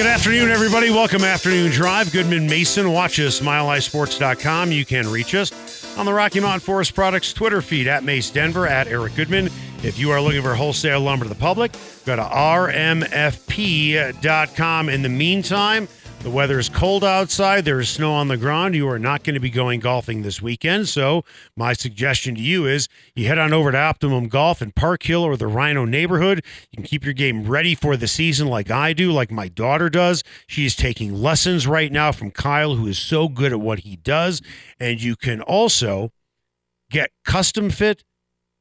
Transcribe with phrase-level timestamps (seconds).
[0.00, 0.88] Good afternoon, everybody.
[0.88, 2.10] Welcome Afternoon Drive.
[2.10, 2.90] Goodman Mason.
[2.90, 4.72] Watch us, milehighsports.com.
[4.72, 8.66] You can reach us on the Rocky Mountain Forest Products Twitter feed at Mace Denver,
[8.66, 9.50] at Eric Goodman.
[9.82, 11.72] If you are looking for wholesale lumber to the public,
[12.06, 13.08] go to rmfp.com.
[14.88, 15.86] In the meantime,
[16.20, 17.64] the weather is cold outside.
[17.64, 18.74] There is snow on the ground.
[18.74, 20.86] You are not going to be going golfing this weekend.
[20.88, 21.24] So,
[21.56, 25.22] my suggestion to you is you head on over to Optimum Golf in Park Hill
[25.22, 26.44] or the RiNo neighborhood.
[26.70, 29.88] You can keep your game ready for the season like I do, like my daughter
[29.88, 30.22] does.
[30.46, 33.96] She is taking lessons right now from Kyle, who is so good at what he
[33.96, 34.42] does.
[34.78, 36.12] And you can also
[36.90, 38.04] get custom fit,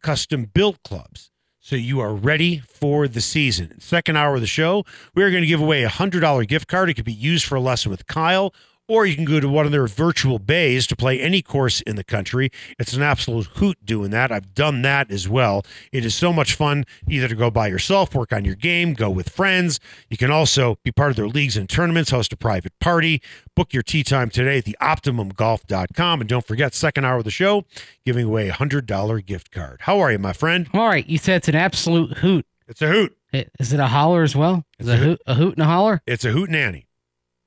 [0.02, 1.29] custom built clubs
[1.70, 3.80] so you are ready for the season.
[3.80, 6.90] Second hour of the show, we are going to give away a $100 gift card.
[6.90, 8.56] It could be used for a lesson with Kyle,
[8.90, 11.96] or you can go to one of their virtual bays to play any course in
[11.96, 12.50] the country.
[12.78, 14.32] It's an absolute hoot doing that.
[14.32, 15.64] I've done that as well.
[15.94, 19.10] It is so much fun either to go by yourself, work on your game, go
[19.10, 19.80] with friends.
[20.10, 23.22] You can also be part of their leagues and tournaments, host a private party.
[23.56, 26.22] Book your tea time today at theoptimumgolf.com.
[26.22, 27.66] And don't forget, second hour of the show,
[28.06, 29.82] giving away a $100 gift card.
[29.82, 30.68] How are you, my friend?
[30.74, 32.46] All right, you said it's an absolute hoot.
[32.68, 33.16] It's a hoot.
[33.60, 34.66] Is it a holler as well?
[34.80, 36.02] Is It's it a a hoot, a hoot and a holler?
[36.08, 36.88] It's a hoot nanny.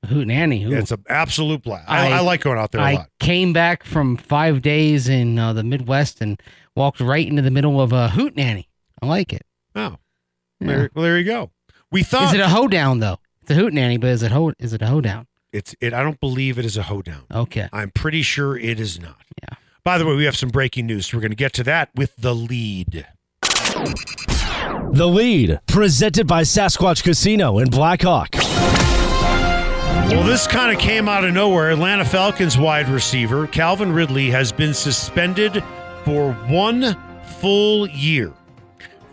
[0.03, 0.63] A hoot nanny.
[0.65, 0.73] Ooh.
[0.73, 1.89] It's an absolute blast.
[1.89, 3.09] I, I- I like going out there a I lot.
[3.19, 6.41] came back from five days in uh, the Midwest and
[6.75, 8.67] walked right into the middle of a hoot nanny.
[9.01, 9.43] I like it.
[9.75, 9.97] Oh,
[10.59, 10.67] Yeah.
[10.67, 11.51] there, well, there you go.
[11.91, 13.19] We thought Is it a hoedown though?
[13.41, 14.51] It's a hoot nanny, but is it ho?
[14.59, 15.27] Is it a hoedown?
[15.51, 15.93] it's it.
[15.93, 17.23] I don't believe it is a hoedown.
[17.31, 17.69] Okay.
[17.71, 19.21] I'm pretty sure it is not.
[19.43, 19.57] Yeah.
[19.83, 21.07] By the way, we have some breaking news.
[21.07, 23.05] So we're going to get to that with the lead.
[24.93, 28.29] The lead, presented by Sasquatch Casino in Blackhawk.
[29.93, 31.71] Well, this kind of came out of nowhere.
[31.71, 35.63] Atlanta Falcons wide receiver Calvin Ridley has been suspended
[36.03, 36.95] for one
[37.39, 38.33] full year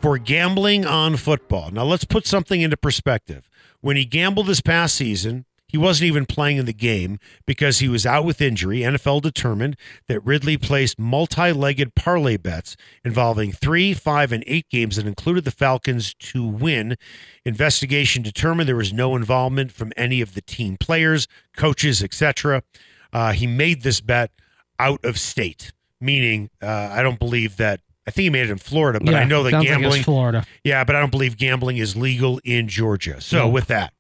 [0.01, 1.71] for gambling on football.
[1.71, 3.49] Now, let's put something into perspective.
[3.81, 7.89] When he gambled this past season, he wasn't even playing in the game because he
[7.89, 8.81] was out with injury.
[8.81, 9.77] NFL determined
[10.09, 15.45] that Ridley placed multi legged parlay bets involving three, five, and eight games that included
[15.45, 16.97] the Falcons to win.
[17.45, 22.65] Investigation determined there was no involvement from any of the team players, coaches, etc.
[23.13, 24.33] Uh, he made this bet
[24.81, 25.71] out of state,
[26.01, 27.81] meaning uh, I don't believe that.
[28.09, 30.03] I think he made it in Florida, but I know that sounds like gambling.
[30.03, 30.45] Florida.
[30.65, 33.21] Yeah, but I don't believe gambling is legal in Georgia.
[33.21, 33.93] So, with that,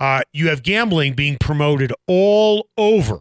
[0.00, 3.20] uh, you have gambling being promoted all over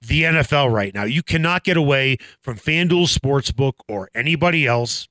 [0.00, 1.04] the NFL right now.
[1.04, 5.08] You cannot get away from FanDuel Sportsbook or anybody else.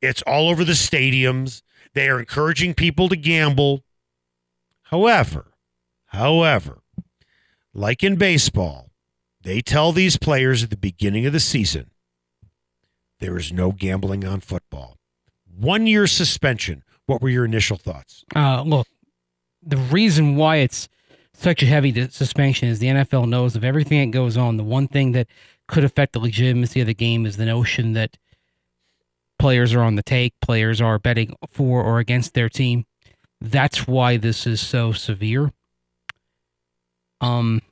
[0.00, 1.62] It's all over the stadiums.
[1.94, 3.84] They are encouraging people to gamble.
[4.84, 5.52] However,
[6.06, 6.82] however,
[7.72, 8.90] like in baseball,
[9.42, 11.90] they tell these players at the beginning of the season
[13.20, 14.98] there is no gambling on football.
[15.46, 16.82] One year suspension.
[17.06, 18.24] What were your initial thoughts?
[18.34, 18.86] Uh, look,
[19.66, 20.88] the reason why it's
[21.32, 24.56] such a heavy suspension is the NFL knows of everything that goes on.
[24.56, 25.26] The one thing that
[25.66, 28.16] could affect the legitimacy of the game is the notion that
[29.38, 32.86] players are on the take, players are betting for or against their team.
[33.40, 35.52] That's why this is so severe.
[37.20, 37.62] Um,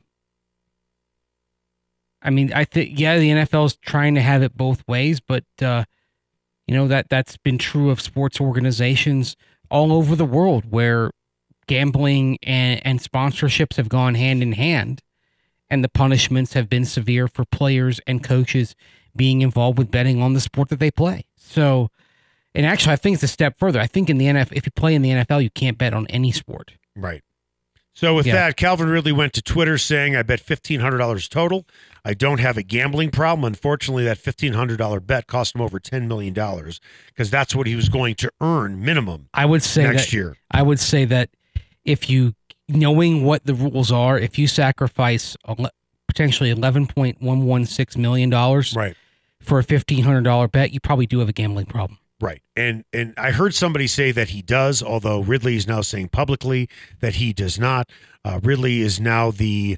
[2.21, 5.45] I mean, I think yeah, the NFL is trying to have it both ways, but
[5.61, 5.85] uh,
[6.67, 9.37] you know that that's been true of sports organizations
[9.71, 11.11] all over the world where
[11.73, 15.01] gambling and, and sponsorships have gone hand in hand
[15.71, 18.75] and the punishments have been severe for players and coaches
[19.17, 21.89] being involved with betting on the sport that they play so
[22.55, 24.73] and actually i think it's a step further i think in the nfl if you
[24.73, 27.23] play in the nfl you can't bet on any sport Right.
[27.95, 28.35] So with Yeah.
[28.35, 31.67] that, Calvin Ridley went to Twitter saying, "I bet fifteen hundred dollars total.
[32.05, 33.45] I don't have a gambling problem.
[33.45, 37.67] Unfortunately, that fifteen hundred dollar bet cost him over ten million dollars because that's what
[37.67, 40.37] he was going to earn minimum i would say next that year.
[40.51, 41.29] i would say that
[41.85, 42.35] if you
[42.69, 45.37] knowing what the rules are if you sacrifice
[46.09, 48.97] potentially 11.116 million dollars Right.
[49.41, 52.41] for a $1500 bet you probably do have a gambling problem Right.
[52.55, 56.69] And and I heard somebody say that he does, although Ridley is now saying publicly
[57.01, 57.91] that he does not.
[58.25, 59.77] Uh, Ridley is now the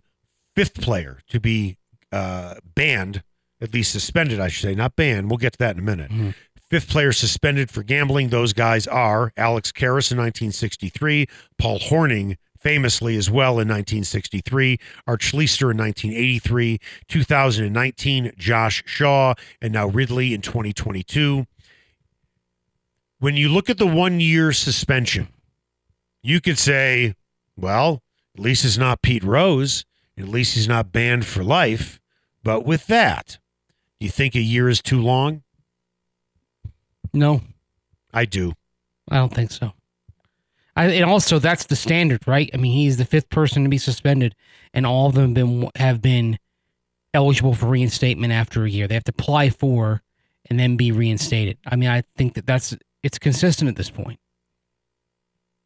[0.55, 1.79] fifth player to be
[2.13, 3.23] uh, banned,
[3.63, 5.31] at least suspended, I should say, not banned.
[5.31, 6.11] We'll get to that in a minute.
[6.11, 6.35] Mhm.
[6.71, 8.31] Fifth player suspended for gambling.
[8.31, 11.27] Those guys are Alex Karras in 1963,
[11.59, 16.79] Paul Hornung famously as well in 1963, Art Schlichter in 1983,
[17.09, 21.47] 2019, Josh Shaw, and now Ridley in 2022.
[23.19, 25.29] When you look at the one year suspension,
[26.23, 27.15] you could say,
[27.55, 28.03] well,
[28.35, 29.85] at least it's not Pete Rose.
[30.19, 32.01] At least he's not banned for life.
[32.43, 33.39] But with that,
[34.01, 35.44] do you think a year is too long?
[37.15, 37.41] No,
[38.13, 38.53] I do.
[39.11, 39.73] I don't think so.
[40.77, 42.51] I, and also, that's the standard, right?
[42.53, 44.35] I mean, he's the fifth person to be suspended,
[44.73, 46.39] and all of them been have been
[47.15, 48.89] eligible for reinstatement after a year.
[48.89, 50.03] They have to apply for
[50.51, 51.59] and then be reinstated.
[51.65, 54.19] I mean, I think that that's it's consistent at this point.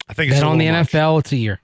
[0.08, 0.90] I think it's a on the much.
[0.90, 1.60] NFL, it's a year.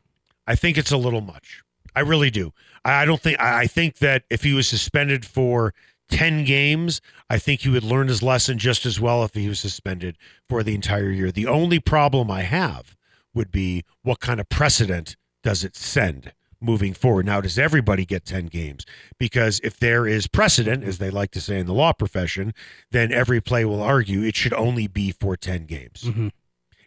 [0.46, 1.62] I think it's a little much.
[1.94, 2.52] I really do.
[2.84, 3.38] I I don't think.
[3.40, 5.74] I I think that if he was suspended for
[6.10, 9.60] ten games, I think he would learn his lesson just as well if he was
[9.60, 10.16] suspended
[10.48, 11.32] for the entire year.
[11.32, 12.96] The only problem I have
[13.34, 17.26] would be what kind of precedent does it send moving forward?
[17.26, 18.86] Now, does everybody get ten games?
[19.18, 22.54] Because if there is precedent, as they like to say in the law profession,
[22.90, 26.04] then every play will argue it should only be for ten games.
[26.04, 26.30] Mhm.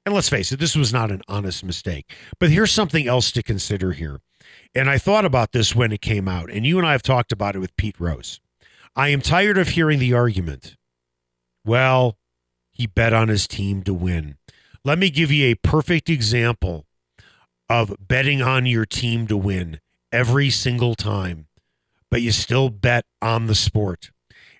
[0.05, 2.11] And let's face it, this was not an honest mistake.
[2.39, 4.21] But here's something else to consider here.
[4.73, 7.31] And I thought about this when it came out, and you and I have talked
[7.31, 8.39] about it with Pete Rose.
[8.97, 10.75] I am tired of hearing the argument,
[11.63, 12.17] well,
[12.71, 14.37] he bet on his team to win.
[14.83, 16.87] Let me give you a perfect example
[17.69, 21.45] of betting on your team to win every single time,
[22.09, 24.09] but you still bet on the sport.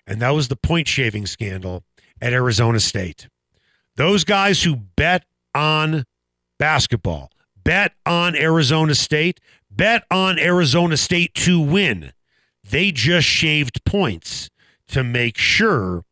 [0.06, 1.82] And that was the point shaving scandal
[2.20, 3.28] at Arizona State.
[3.96, 6.04] Those guys who bet on
[6.60, 12.12] basketball, bet on Arizona State, bet on Arizona State to win.
[12.70, 14.50] They just shaved points
[14.88, 16.04] to make sure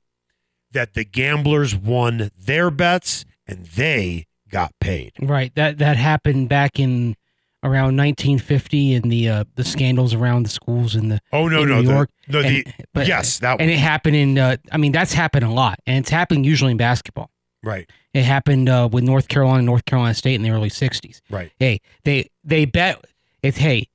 [0.73, 5.13] that the gamblers won their bets and they got paid.
[5.21, 5.55] Right.
[5.55, 7.17] That that happened back in
[7.63, 11.81] around 1950 and the uh, the scandals around the schools in the Oh no, no,
[11.81, 12.11] New the- York.
[12.29, 15.45] no, the And- but- yes, that and it happened in uh, I mean that's happened
[15.45, 17.31] a lot and it's happened usually in basketball.
[17.63, 21.21] right, It happened uh, with North Carolina, North Carolina State in the early '60s.
[21.31, 21.51] right.
[21.59, 23.05] Hey, they they bet
[23.43, 23.89] it's hey.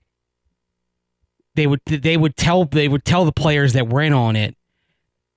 [1.55, 4.55] They would they would tell they would tell the players that were in on it,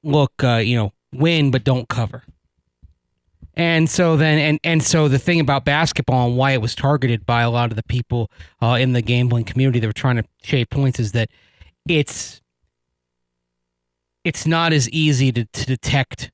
[0.02, 2.22] look, uh, you know, win but don't cover.
[3.56, 7.24] And so then and and so the thing about basketball and why it was targeted
[7.24, 8.30] by a lot of the people
[8.60, 11.30] uh, in the gambling community that were trying to shave points is that
[11.88, 12.40] it's
[14.24, 16.30] it's not as easy to, to detect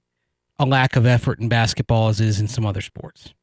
[0.58, 3.34] a lack of effort in basketball as is in some other sports.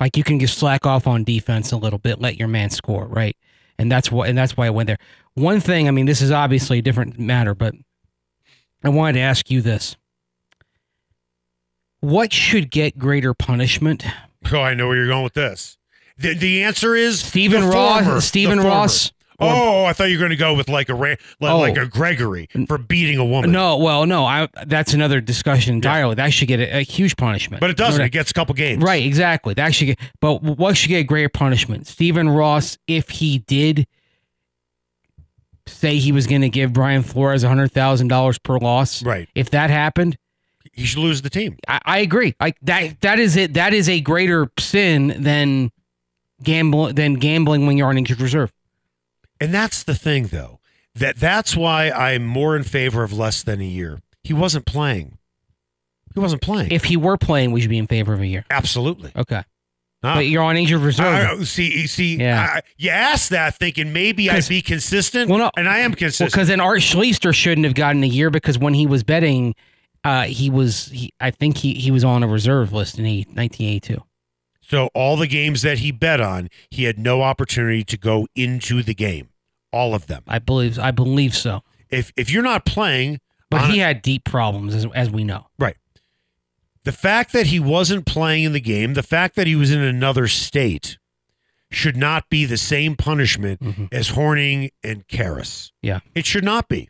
[0.00, 3.06] Like you can just slack off on defense a little bit, let your man score,
[3.06, 3.36] right?
[3.78, 4.98] And that's what and that's why I went there.
[5.34, 7.74] One thing, I mean, this is obviously a different matter, but
[8.84, 9.96] I wanted to ask you this.
[12.00, 14.04] What should get greater punishment?
[14.52, 15.78] Oh, I know where you're going with this.
[16.18, 18.60] The, the answer is Stephen Ross, former, Stephen.
[18.60, 19.10] Ross.
[19.40, 21.58] Oh, I thought you were going to go with like a like, Oh.
[21.58, 23.50] like a Gregory for beating a woman.
[23.50, 26.14] no, well, no, I that's another discussion entirely.
[26.14, 27.60] That should get a, a huge punishment.
[27.60, 28.00] but it doesn't.
[28.00, 28.06] Right.
[28.06, 28.82] It gets a couple games.
[28.82, 29.54] Right, exactly.
[29.54, 31.86] That should get, but what should get a greater punishment?
[31.86, 33.86] Stephen Ross, if he did
[35.66, 39.28] say he was going to give Brian Flores hundred thousand dollars per loss, Right.
[39.34, 40.16] If that happened,
[40.72, 41.56] He should lose the team.
[41.66, 42.34] I, I agree.
[42.40, 43.54] Like that, that is it.
[43.54, 45.70] That is a greater sin than
[46.42, 48.52] gamble than gambling when you're on injured reserve.
[49.40, 50.60] And that's the thing, though.
[50.94, 54.00] That that's why I'm more in favor of less than a year.
[54.22, 55.18] He wasn't playing.
[56.14, 56.70] He wasn't playing.
[56.70, 58.44] If he were playing, we should be in favor of a year.
[58.48, 59.10] Absolutely.
[59.16, 59.42] Okay,
[60.00, 61.40] but you're on injured reserve.
[61.40, 62.40] I- see, see, Yeah.
[62.56, 65.50] I- you asked that thinking maybe I'd be consistent, Well, no.
[65.56, 66.30] and I am Well, consistent.
[66.30, 69.56] because then Art Schlichter shouldn't have gotten a year because when he was betting,
[70.04, 74.00] uh, he was he, I think he he was on a reserve list in 1982.
[74.66, 78.82] So all the games that he bet on, he had no opportunity to go into
[78.82, 79.28] the game.
[79.72, 80.22] All of them.
[80.26, 81.62] I believe I believe so.
[81.90, 85.46] If if you're not playing, But he a- had deep problems as, as we know.
[85.58, 85.76] right.
[86.84, 89.80] The fact that he wasn't playing in the game, the fact that he was in
[89.80, 90.98] another state,
[91.70, 93.88] should not be the same punishment Mhm.
[93.92, 95.72] as Hornung and Karras.
[95.82, 96.00] Yeah.
[96.14, 96.88] It should not be.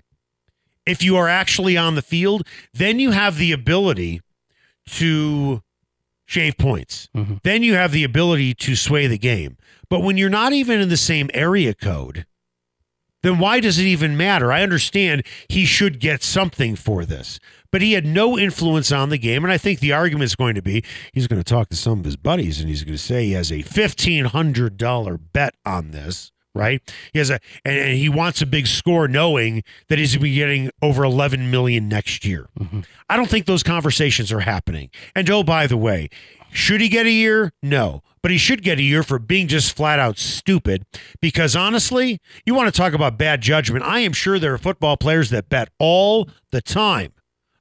[0.85, 4.21] If you are actually on the field, then you have the ability
[4.97, 5.62] to
[6.26, 7.09] shave points.
[7.16, 7.40] Mhm.
[7.43, 9.57] Then you have the ability to sway the game.
[9.88, 12.25] But when you're not even in the same area code,
[13.23, 14.52] then why does it even matter?
[14.52, 17.38] I understand he should get something for this,
[17.73, 19.45] but he had no influence on the game.
[19.45, 22.00] And I think the argument is going to be he's going to talk to some
[22.00, 26.31] of his buddies and he's going to say he has a $1,500 bet on this.
[26.54, 26.80] Right,
[27.12, 30.34] he has a, and, he wants a big score, knowing that he's going to be
[30.37, 32.46] getting over 11 million next year.
[32.58, 32.82] Mm-hmm.
[33.08, 34.90] I don't think those conversations are happening.
[35.16, 36.11] And oh, by the way,
[36.54, 37.52] Should he get a year?
[37.62, 38.02] No.
[38.23, 40.87] But he should get a year for being just flat out stupid.
[41.20, 43.84] Because honestly, you want to talk about bad judgment.
[43.84, 47.12] I am sure there are football players that bet all the time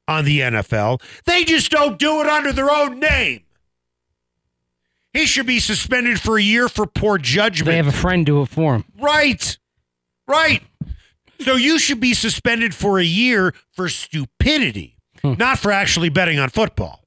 [0.08, 1.02] on the NFL.
[1.26, 3.44] They just don't do it under their own name.
[5.14, 7.68] He should be suspended for a year for poor judgment.
[7.68, 8.86] They have a friend do it for him.
[9.00, 9.58] Right.
[10.28, 10.64] Right.
[11.40, 15.34] So you should be suspended for a year for stupidity, hmm.
[15.34, 17.02] not for actually betting on football.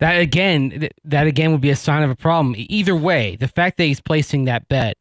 [0.00, 2.54] That again, that again would be a sign of a problem.
[2.56, 4.96] Either way, the fact that he's placing that bet,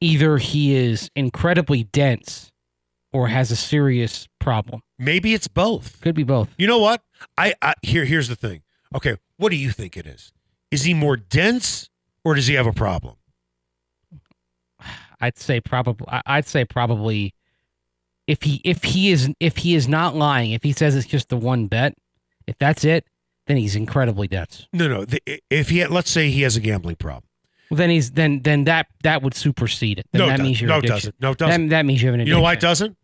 [0.00, 2.52] either he is incredibly dense
[3.12, 4.82] or has a serious problem.
[4.98, 6.00] Maybe it's both.
[6.00, 6.50] Could be both.
[6.58, 7.02] You know what?
[7.38, 8.62] I, I here here's the thing.
[8.94, 10.32] Okay, what do you think it is?
[10.74, 11.88] Is he more dense
[12.24, 13.14] or does he have a problem?
[15.20, 16.06] I'd say probably.
[16.26, 17.34] I'd say probably.
[18.26, 21.28] If he if he is if he is not lying, if he says it's just
[21.28, 21.94] the one bet,
[22.46, 23.06] if that's it,
[23.46, 24.66] then he's incredibly dense.
[24.72, 25.04] No, no.
[25.04, 27.24] The, if he had, let's say he has a gambling problem.
[27.70, 30.06] Well, then he's then then that that would supersede it.
[30.12, 30.46] Then No, that doesn't.
[30.46, 30.96] means you're No, it addiction.
[30.96, 31.20] doesn't.
[31.20, 31.68] No, it doesn't.
[31.68, 32.28] That, that means you have an Addiction.
[32.36, 32.96] You know why it doesn't?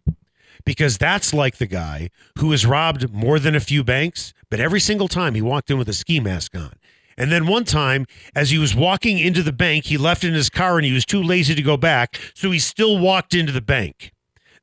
[0.64, 4.80] Because that's like the guy who has robbed more than a few banks, but every
[4.80, 6.72] single time he walked in with a ski mask on.
[7.20, 10.48] And then one time, as he was walking into the bank, he left in his
[10.50, 13.60] car and he was too lazy to go back, so he still walked into the
[13.60, 14.12] bank.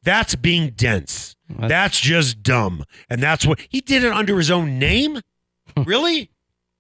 [0.04, 1.36] That's being dense.
[1.50, 2.84] That's- That's just dumb.
[3.10, 5.22] And that's what he did it under his own name?
[5.86, 6.32] Really?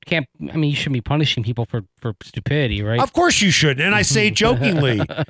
[0.07, 0.25] Can't.
[0.51, 2.99] I mean, you shouldn't be punishing people for for stupidity, right?
[3.01, 3.81] Of course you shouldn't.
[3.81, 5.01] And I say jokingly.
[5.01, 5.25] I-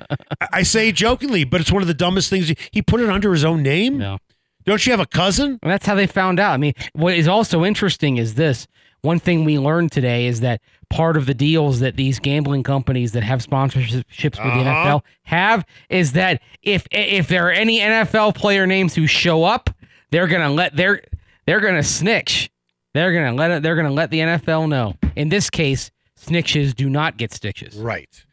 [0.52, 2.52] I say jokingly, but it's one of the dumbest things.
[2.70, 3.98] He put it under his own name?
[3.98, 4.18] no.
[4.64, 5.58] Don't you have a cousin?
[5.62, 6.52] And that's how they found out.
[6.52, 8.66] I mean, what is also interesting is this.
[9.02, 13.12] One thing we learned today is that part of the deals that these gambling companies
[13.12, 15.00] that have sponsorships with the Uh-huh.
[15.00, 19.70] NFL have is that if if there are any NFL player names who show up,
[20.10, 21.02] they're gonna let they're
[21.46, 22.50] they're gonna snitch.
[22.94, 23.62] They're gonna let it.
[23.62, 24.94] They're gonna let the NFL know.
[25.14, 27.76] In this case, snitches do not get stitches.
[27.76, 28.24] Right.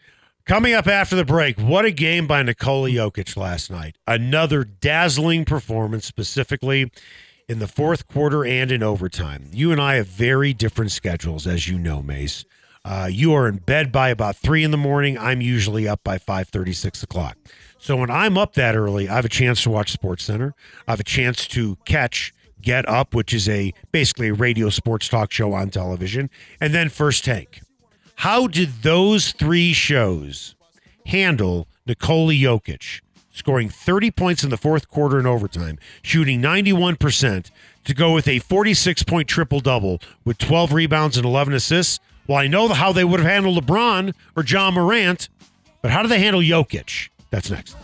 [0.45, 3.97] Coming up after the break, what a game by Nikola Jokic last night.
[4.05, 6.91] Another dazzling performance, specifically
[7.47, 9.49] in the fourth quarter and in overtime.
[9.53, 12.45] You and I have very different schedules, as you know, Mace.
[12.83, 15.17] Uh, you are in bed by about three in the morning.
[15.17, 17.37] I'm usually up by five thirty, six o'clock.
[17.77, 20.53] So when I'm up that early, I have a chance to watch Sports Center.
[20.87, 25.07] I have a chance to catch Get Up, which is a basically a radio sports
[25.07, 27.61] talk show on television, and then First Take.
[28.17, 30.55] How did those three shows
[31.05, 33.01] handle Nikola Jokic
[33.35, 37.51] scoring 30 points in the fourth quarter and overtime, shooting 91%
[37.83, 41.99] to go with a 46 point triple double with 12 rebounds and 11 assists?
[42.27, 45.29] Well, I know how they would have handled LeBron or Ja Morant,
[45.81, 47.09] but how do they handle Jokic?
[47.29, 47.75] That's next.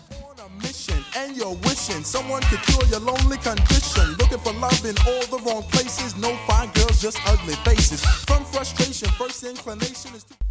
[1.17, 4.15] and you're wishing someone could cure your lonely condition.
[4.17, 6.15] Looking for love in all the wrong places.
[6.17, 8.03] No fine girls, just ugly faces.
[8.25, 10.50] From frustration, first inclination is to.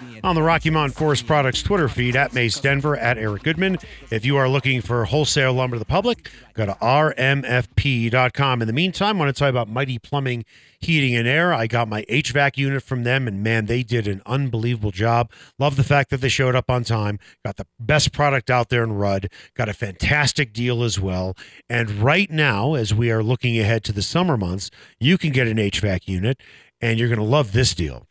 [0.23, 3.77] on the Rocky Mountain Forest Products Twitter feed at Mace Denver, at Eric Goodman.
[4.11, 8.61] If you are looking for wholesale lumber to the public, go to rmfp.com.
[8.61, 10.45] In the meantime, I want to tell you about Mighty Plumbing,
[10.79, 11.53] Heating, and Air.
[11.53, 15.31] I got my HVAC unit from them, and man, they did an unbelievable job.
[15.57, 18.83] Love the fact that they showed up on time, got the best product out there
[18.83, 21.35] in Ruud, got a fantastic deal as well.
[21.69, 25.47] And right now, as we are looking ahead to the summer months, you can get
[25.47, 26.39] an HVAC unit,
[26.79, 28.07] and you're going to love this deal.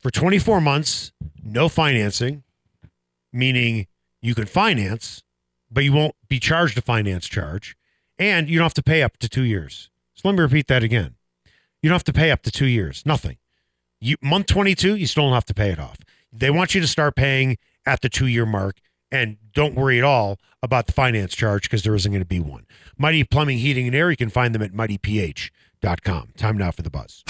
[0.00, 1.12] For 24 months,
[1.42, 2.44] no financing,
[3.32, 3.86] meaning
[4.20, 5.22] you can finance,
[5.70, 7.76] but you won't be charged a finance charge,
[8.18, 9.90] and you don't have to pay up to two years.
[10.14, 11.16] So let me repeat that again.
[11.82, 13.04] You don't have to pay up to two years.
[13.06, 13.38] Nothing.
[14.00, 15.98] You month 22, you still don't have to pay it off.
[16.32, 18.78] They want you to start paying at the two year mark,
[19.10, 22.40] and don't worry at all about the finance charge because there isn't going to be
[22.40, 22.66] one.
[22.96, 24.10] Mighty Plumbing, Heating, and Air.
[24.10, 26.28] You can find them at mightyph.com.
[26.36, 27.24] Time now for the buzz.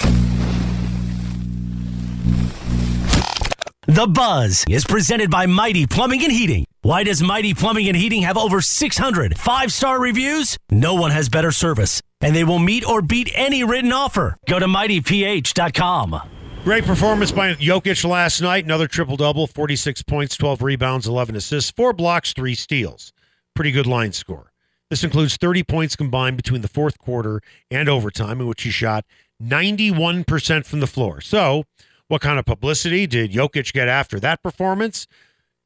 [3.87, 6.65] The Buzz is presented by Mighty Plumbing and Heating.
[6.83, 10.57] Why does Mighty Plumbing and Heating have over 600 five star reviews?
[10.69, 14.37] No one has better service, and they will meet or beat any written offer.
[14.47, 16.21] Go to mightyph.com.
[16.63, 18.63] Great performance by Jokic last night.
[18.63, 23.11] Another triple double 46 points, 12 rebounds, 11 assists, four blocks, three steals.
[23.55, 24.51] Pretty good line score.
[24.89, 29.05] This includes 30 points combined between the fourth quarter and overtime, in which he shot
[29.41, 31.21] 91% from the floor.
[31.21, 31.63] So,
[32.09, 35.07] what kind of publicity did Jokic get after that performance?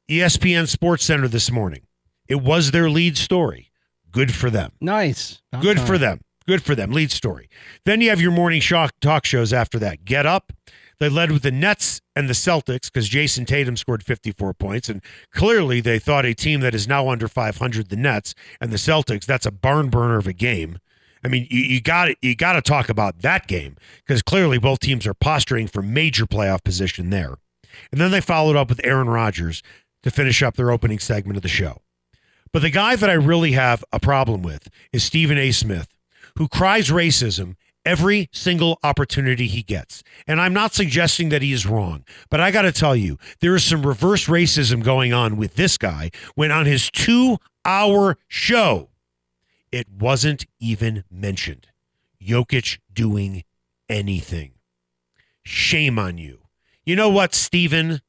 [0.08, 1.86] ESPN Sports Center this morning.
[2.28, 3.72] It was their lead story.
[4.12, 4.72] Good for them.
[4.80, 5.42] Nice.
[5.60, 6.20] Good for them.
[6.46, 6.92] Good for them.
[6.92, 7.48] Lead story.
[7.86, 10.04] Then you have your morning shock talk shows after that.
[10.04, 10.52] Get up.
[11.00, 14.88] They led with the Nets and the Celtics because Jayson Tatum scored 54 points.
[14.88, 18.76] And clearly they thought a team that is now under 500, the Nets and the
[18.76, 20.78] Celtics, that's a barn burner of a game.
[21.24, 23.76] I mean, you, got you got to talk about that game
[24.06, 27.36] because clearly both teams are posturing for major playoff position there.
[27.90, 29.62] And then they followed up with Aaron Rodgers
[30.02, 31.80] to finish up their opening segment of the show.
[32.52, 35.50] But the guy that I really have a problem with is Stephen A.
[35.50, 35.88] Smith,
[36.36, 40.02] who cries racism every single opportunity he gets.
[40.26, 43.54] And I'm not suggesting that he is wrong, but I got to tell you, there
[43.54, 48.90] is some reverse racism going on with this guy when on his two hour show,
[49.74, 51.66] it wasn't even mentioned.
[52.22, 53.42] Jokic doing
[53.88, 54.52] anything.
[55.42, 56.42] Shame on you.
[56.86, 58.00] You know what, Stephen?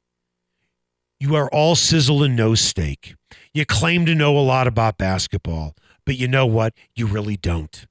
[1.18, 3.16] You are all sizzle and no steak.
[3.52, 6.72] You claim to know a lot about basketball, but you know what?
[6.94, 7.84] You really don't.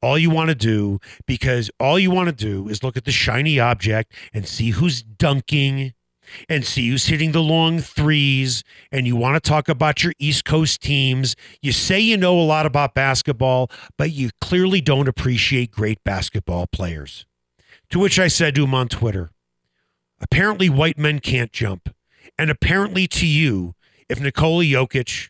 [0.00, 3.12] All you want to do, because all you want to do is look at the
[3.12, 5.92] shiny object and see who's dunking
[6.48, 8.64] and see who's hitting the long threes.
[8.90, 11.36] And you want to talk about your East Coast teams.
[11.62, 16.66] You say you know a lot about basketball, but you clearly don't appreciate great basketball
[16.66, 17.26] players.
[17.90, 19.30] To which I said to him on Twitter,
[20.20, 21.94] apparently white men can't jump.
[22.38, 23.74] And apparently to you,
[24.08, 25.28] if Nikola Jokic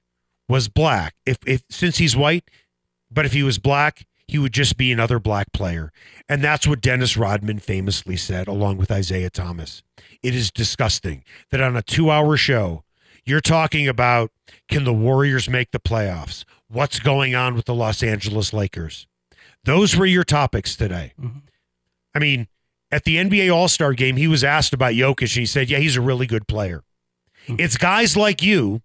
[0.48, 2.50] was black, if, if since he's white,
[3.10, 5.92] but if he was black, he would just be another black player.
[6.28, 9.82] And that's what Dennis Rodman famously said, along with Isiah Thomas.
[10.22, 12.84] It is disgusting that on a two hour show,
[13.24, 14.30] you're talking about
[14.68, 16.44] can the Warriors make the playoffs?
[16.68, 19.08] What's going on with the Los Angeles Lakers?
[19.64, 21.12] Those were your topics today.
[21.20, 21.38] Mm-hmm.
[22.14, 22.46] I mean,
[22.92, 25.78] at the NBA All Star game, he was asked about Jokic, and he said, Yeah,
[25.78, 26.84] he's a really good player.
[27.48, 27.56] Mm-hmm.
[27.58, 28.82] It's guys like you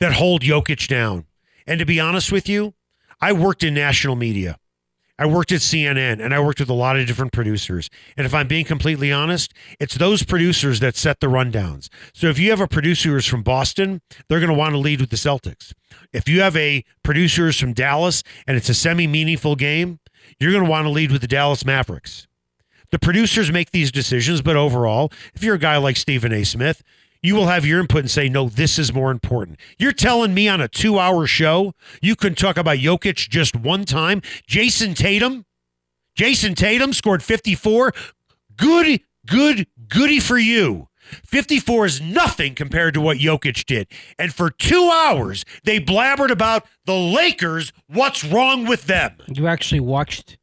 [0.00, 1.26] that hold Jokic down.
[1.68, 2.74] And to be honest with you,
[3.20, 4.58] I worked in national media.
[5.20, 7.90] I worked at CNN and I worked with a lot of different producers.
[8.16, 11.88] And if I'm being completely honest, it's those producers that set the rundowns.
[12.14, 15.00] So if you have a producer who's from Boston, they're going to want to lead
[15.00, 15.72] with the Celtics.
[16.12, 19.98] If you have a producer who's from Dallas and it's a semi meaningful game,
[20.38, 22.28] you're going to want to lead with the Dallas Mavericks.
[22.90, 26.44] The producers make these decisions, but overall, if you're a guy like Stephen A.
[26.44, 26.82] Smith,
[27.22, 29.58] you will have your input and say, no, this is more important.
[29.78, 33.84] You're telling me on a two hour show you can talk about Jokic just one
[33.84, 34.20] time?
[34.48, 35.44] Jayson Tatum?
[36.16, 37.92] Jayson Tatum scored 54.
[38.56, 40.88] Good, good, goody for you.
[41.24, 43.88] 54 is nothing compared to what Jokic did.
[44.18, 47.72] And for two hours, they blabbered about the Lakers.
[47.86, 49.16] What's wrong with them?
[49.28, 50.36] You actually watched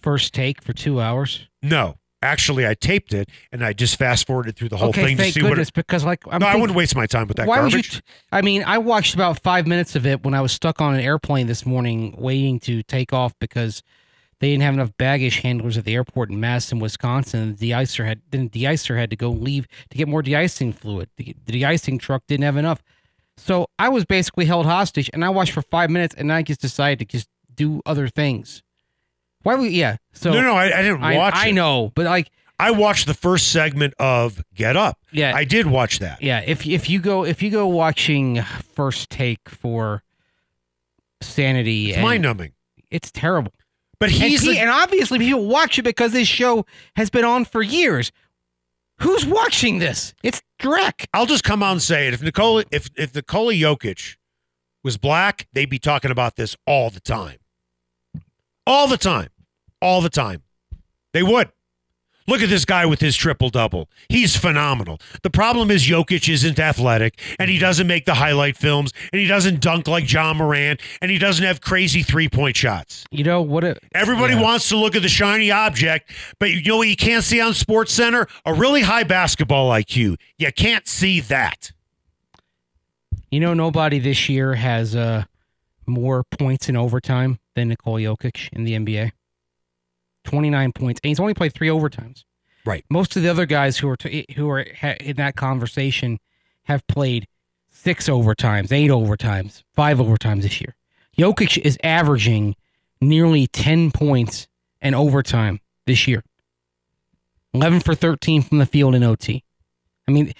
[0.00, 1.48] First Take for two hours.
[1.62, 5.16] No, actually, I taped it and I just fast forwarded through the whole okay, thing
[5.16, 5.74] to see goodness, what.
[5.74, 7.74] because like I'm no, I wouldn't waste my time with that why garbage.
[7.74, 8.00] would you?
[8.00, 10.94] T- I mean, I watched about five minutes of it when I was stuck on
[10.94, 13.82] an airplane this morning, waiting to take off because
[14.40, 17.56] they didn't have enough baggage handlers at the airport in Madison, Wisconsin.
[17.56, 21.08] The de-icer had then the de-icer had to go leave to get more de-icing fluid.
[21.16, 22.82] The, the de-icing truck didn't have enough,
[23.36, 26.60] so I was basically held hostage, and I watched for five minutes, and I just
[26.60, 28.62] decided to just do other things.
[29.42, 29.96] Why would yeah?
[30.12, 31.52] So no, no, I, I didn't I, watch I it.
[31.52, 34.98] know, but like I watched the first segment of Get Up.
[35.12, 35.32] Yeah.
[35.34, 36.20] I did watch that.
[36.22, 40.02] Yeah, if if you go if you go watching First Take for
[41.20, 42.52] Sanity, It's mind numbing.
[42.90, 43.52] it's terrible.
[44.00, 47.24] But And, he's pe- the- and obviously people watch it because this show has been
[47.24, 48.12] on for years.
[49.00, 50.14] Who's watching this?
[50.22, 51.06] It's Drek.
[51.14, 52.14] I'll just come out and say it.
[52.14, 54.16] If Nikola, if if Nikola Jokic
[54.84, 57.38] was black, they'd be talking about this all the time,
[58.68, 59.30] all the time,
[59.80, 60.42] all the time.
[61.12, 61.50] They would.
[62.26, 63.88] Look at this guy with his triple double.
[64.10, 65.00] He's phenomenal.
[65.22, 69.26] The problem is Jokic isn't athletic, and he doesn't make the highlight films, and he
[69.26, 73.06] doesn't dunk like Ja Morant, and he doesn't have crazy three point shots.
[73.10, 73.64] You know what?
[73.64, 74.42] It, Everybody yeah.
[74.42, 77.54] wants to look at the shiny object, but you know what you can't see on
[77.54, 78.26] Sports Center?
[78.44, 80.16] A really high basketball IQ.
[80.36, 81.72] You can't see that.
[83.30, 85.24] You know nobody this year has uh
[85.86, 89.12] more points in overtime than Nikola Jokic in the NBA.
[90.24, 92.24] Twenty nine points, and he's only played three overtimes.
[92.64, 92.84] Right.
[92.90, 96.18] Most of the other guys who are t- who are ha- in that conversation
[96.64, 97.26] have played
[97.70, 100.74] six overtimes, eight overtimes, five overtimes this year.
[101.16, 102.56] Jokic is averaging
[103.00, 104.48] nearly ten points
[104.82, 106.22] in overtime this year.
[107.54, 109.44] Eleven for thirteen from the field in OT.
[110.06, 110.32] I mean,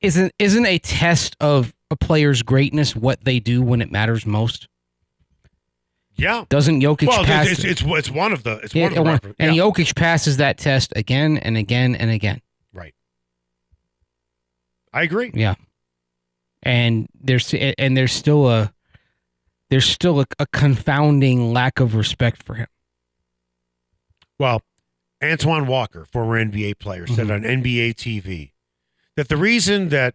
[0.00, 4.68] isn't isn't a test of a player's greatness what they do when it matters most?
[6.16, 6.44] Yeah.
[6.48, 7.48] Doesn't Jokic Well, pass?
[7.50, 9.62] it's, it's it's one of the it's Yeah, one of the and refer- and yeah.
[9.62, 12.40] Jokic passes that test again and again and again.
[12.72, 12.94] right.
[14.92, 15.32] I agree.
[15.34, 15.54] Yeah,
[16.62, 18.72] and there's and there's still a
[19.70, 22.68] there's still a, a confounding lack of respect for him.
[24.38, 24.62] Well,
[25.22, 27.44] Antoine Walker, former NBA player, said mm-hmm.
[27.46, 28.52] on NBA TV
[29.16, 30.14] that the reason that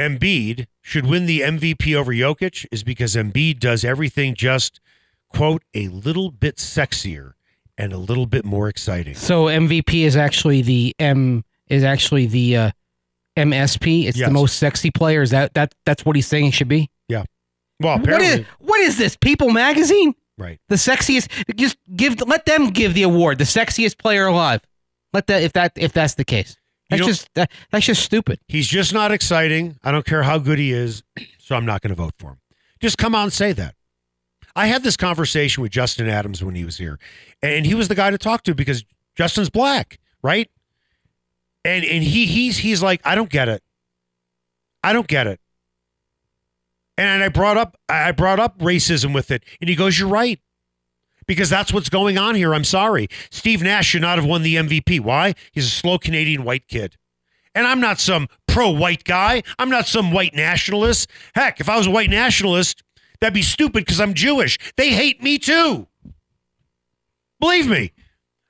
[0.00, 4.80] Embiid should win the MVP over Jokic is because Embiid does everything just,
[5.28, 7.32] quote, a little bit sexier
[7.76, 9.14] and a little bit more exciting.
[9.14, 12.70] So MVP is actually the M is actually the uh,
[13.36, 14.06] MSP.
[14.06, 14.28] It's Yes.
[14.28, 15.22] the most sexy player.
[15.22, 16.90] Is that that that's what he's saying it should be?
[17.08, 17.24] Yeah.
[17.78, 19.16] Well, apparently, is what is this?
[19.16, 20.14] People magazine?
[20.38, 20.58] right.
[20.68, 23.38] The sexiest just give let them give the award.
[23.38, 24.60] The sexiest player alive.
[25.12, 26.56] Let that if that if that's the case.
[26.90, 28.40] That's just that, that's just stupid.
[28.48, 29.78] He's just not exciting.
[29.82, 31.02] I don't care how good he is,
[31.38, 32.38] so I'm not going to vote for him.
[32.80, 33.74] Just come out and say that.
[34.56, 36.98] I had this conversation with Justin Adams when he was here,
[37.42, 40.50] and he was the guy to talk to because Justin's black, right?
[41.64, 43.62] And and he he's he's like, I don't get it.
[44.82, 45.40] I don't get it.
[46.98, 50.40] And I brought up I brought up racism with it, and he goes, "You're right."
[51.30, 52.52] Because that's what's going on here.
[52.52, 53.06] I'm sorry.
[53.30, 54.98] Steve Nash should not have won the MVP.
[54.98, 55.36] Why?
[55.52, 56.96] He's a slow Canadian white kid.
[57.54, 59.44] And I'm not some pro white guy.
[59.56, 61.08] I'm not some white nationalist.
[61.36, 62.82] Heck, if I was a white nationalist,
[63.20, 64.58] that'd be stupid because I'm Jewish.
[64.76, 65.86] They hate me too.
[67.38, 67.92] Believe me.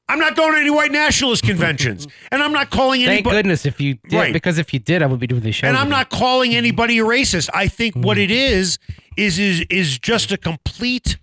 [0.08, 2.08] I'm not going to any white nationalist conventions.
[2.32, 3.22] and I'm not calling anybody.
[3.24, 4.32] Thank goodness if you did Right.
[4.32, 5.66] because if you did, I would be doing the show.
[5.66, 5.96] and I'm today.
[5.98, 7.50] not calling anybody a racist.
[7.52, 8.24] I think what mm.
[8.24, 8.78] it is
[9.18, 11.18] is is is just a complete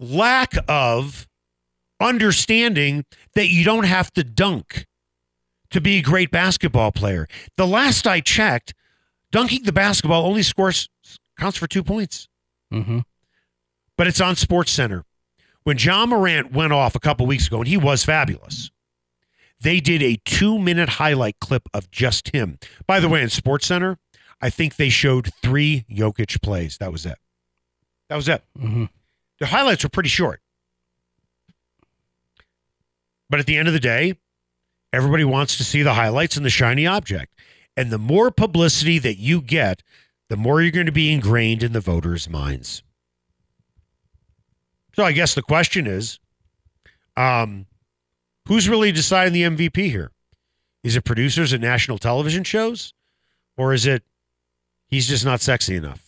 [0.00, 1.26] lack of
[2.00, 4.86] understanding that you don't have to dunk
[5.70, 7.26] to be a great basketball player.
[7.56, 8.74] The last I checked,
[9.32, 10.88] dunking the basketball only scores
[11.38, 12.28] counts for 2 points.
[12.72, 13.04] Mhm.
[13.96, 15.04] But it's on Sports Center.
[15.64, 18.70] When Ja Morant went off a couple weeks ago and he was fabulous
[19.60, 22.58] they did a two minute highlight clip of just him.
[22.86, 23.98] By the way, in Sports Center,
[24.40, 26.78] I think they showed three Jokic plays.
[26.78, 27.18] That was it.
[28.08, 28.44] That was it.
[28.56, 28.88] Mhm.
[29.40, 30.40] The highlights were pretty short.
[33.30, 34.14] But at the end of the day,
[34.92, 37.34] everybody wants to see the highlights and the shiny object.
[37.76, 39.82] And the more publicity that you get,
[40.28, 42.82] the more you're going to be ingrained in the voters' minds.
[44.94, 46.18] So I guess the question is,
[47.16, 47.66] um,
[48.46, 50.10] who's really deciding the MVP here?
[50.82, 52.94] Is it producers at national television shows,
[53.56, 54.02] or is it
[54.88, 56.07] he's just not sexy enough?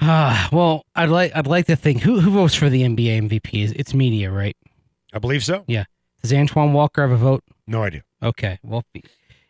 [0.00, 3.64] Ah, well, I'd like I'd like to think who who votes for the NBA MVP?
[3.64, 4.56] Is It's media, right?
[5.12, 5.64] I believe so.
[5.66, 5.84] Yeah.
[6.22, 7.42] Does Antoine Walker have a vote?
[7.66, 8.02] No idea.
[8.22, 8.58] Okay.
[8.62, 8.84] Well,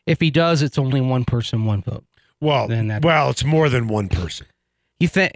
[0.06, 2.04] if he, does, it's only one person, one vote.
[2.40, 4.46] Well, Then that- well, it's more than one person.
[5.00, 5.32] You think?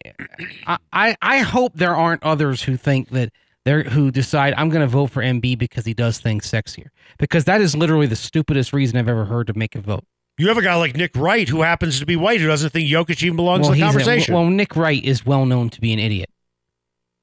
[0.67, 3.31] I, I I hope there aren't others who think that
[3.65, 6.89] they're who decide I'm going to vote for Embiid because he does things sexier.
[7.19, 10.05] Because that is literally the stupidest reason I've ever heard to make a vote.
[10.39, 12.89] You have a guy like Nick Wright who happens to be white who doesn't think
[12.91, 14.35] Jokic even belongs in the he's a- conversation.
[14.35, 16.31] well, Nick Wright is well known to be an idiot.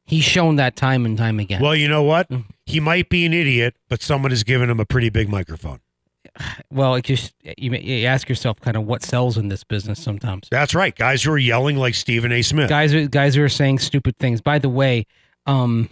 [0.05, 1.61] He's shown that time and time again.
[1.61, 2.29] well, you know what?
[2.29, 2.45] Mm.
[2.65, 5.79] He might be an idiot, but someone has given him a pretty big microphone.
[6.71, 10.01] Well, it just you, may- you ask yourself kind of what sells in this business
[10.01, 10.47] sometimes.
[10.51, 10.95] That's right.
[10.95, 12.41] Guys who are yelling like Stephen A.
[12.43, 12.69] Smith.
[12.69, 14.39] guys guys who are saying stupid things.
[14.39, 15.05] By the way,
[15.47, 15.89] um,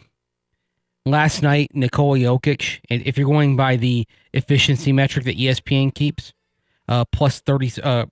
[1.06, 6.32] last night Nikola Jokic, if you're going by the efficiency metric that ESPN keeps,
[6.88, 8.06] uh, plus thirty, uh,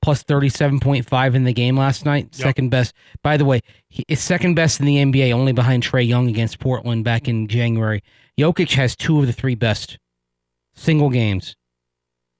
[0.00, 2.34] plus thirty seven point five in the game last night, Yep.
[2.34, 2.92] second best.
[3.22, 6.58] By the way, he is second best in the NBA, only behind Trae Young against
[6.58, 8.02] Portland back in January.
[8.38, 9.98] Jokic has two of the three best
[10.74, 11.54] single games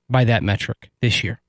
[0.08, 1.40] by that metric this year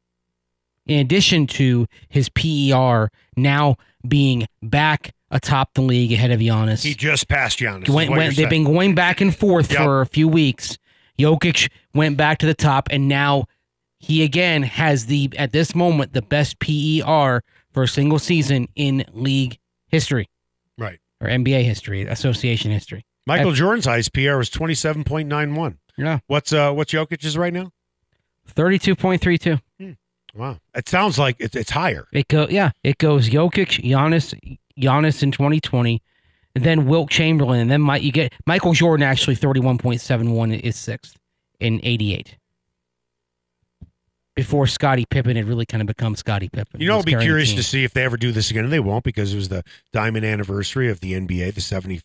[0.86, 6.84] in addition to his PER now being back atop the league ahead of Giannis.
[6.84, 7.88] he just passed Giannis.
[7.90, 8.50] Went- went- they've saying.
[8.50, 9.82] been going back and forth Yep.
[9.82, 10.78] for a few weeks.
[11.18, 13.46] Jokic went back to the top, and now
[14.04, 19.06] he again has the at this moment the best PER for a single season in
[19.14, 20.28] league history
[20.78, 21.00] right.
[21.22, 23.06] or NBA history, association history.
[23.26, 25.80] Michael Jordan's highest PER was twenty seven point nine one.
[25.98, 27.72] Yeah, What's uh what's Jokic's right now?
[28.46, 29.60] thirty-two point three two.
[30.36, 32.08] Wow, it sounds like it's it's higher.
[32.12, 34.34] It go yeah, it goes Jokic, Giannis,
[34.78, 36.02] Giannis in 2020,
[36.56, 41.16] and then Wilt Chamberlain, and then my, you get Michael Jordan actually 31.71 is sixth
[41.62, 42.38] in 88.
[44.36, 46.82] Before Scottie Pippen had really kind of become Scottie Pippen.
[46.82, 48.80] You know, I'll be curious to see if they ever do this again, and they
[48.80, 52.02] won't because it was the diamond anniversary of the NBA, the seventy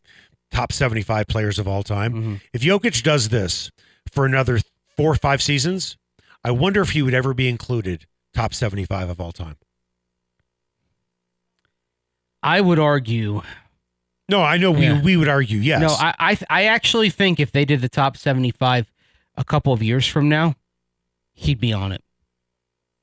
[0.51, 2.13] top seventy five players of all time.
[2.13, 2.41] Mhm.
[2.53, 3.71] If Jokic does this
[4.13, 4.61] for another
[4.97, 5.97] four or five seasons,
[6.45, 9.57] I wonder if he would ever be included top 75 of all time.
[12.43, 13.43] I would argue.
[14.29, 15.01] No, I know we, Yeah.
[15.03, 15.81] we would argue yes.
[15.81, 18.93] No, I, I I actually think if they did the top seventy-five
[19.37, 20.55] a couple of years from now,
[21.33, 22.03] he'd be on it.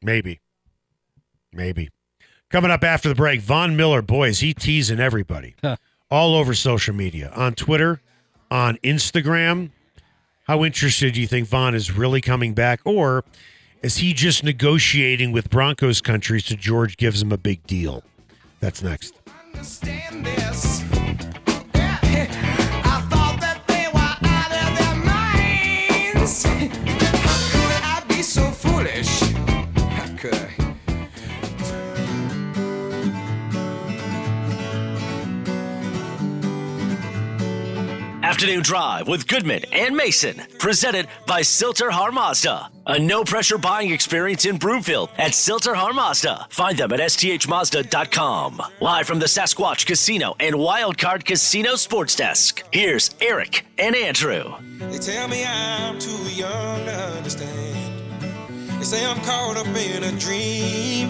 [0.02, 0.40] Maybe.
[1.52, 1.90] Maybe.
[2.50, 5.78] Coming up after the break, Von Miller, boys, he teasing everybody Huh.
[6.12, 8.02] all over social media, on Twitter,
[8.52, 9.72] on Instagram.
[10.48, 12.80] How interested do you think Von is really coming back?
[12.86, 13.24] Or
[13.82, 18.04] is he just negotiating with Broncos country so George gives him a big deal?
[18.60, 19.14] That's next.
[38.36, 42.70] Afternoon Drive with Goodman and Mason, presented by Sill-TerHar Mazda.
[42.86, 46.48] A no pressure buying experience in Broomfield at Sill-TerHar Mazda.
[46.50, 48.62] Find them at sthmazda.com.
[48.82, 52.62] Live from the Sasquatch Casino and Wildcard Casino Sports Desk.
[52.74, 54.54] Here's Eric and Andrew.
[54.80, 58.02] They tell me I'm too young to understand.
[58.80, 61.08] They say I'm caught up in a dream.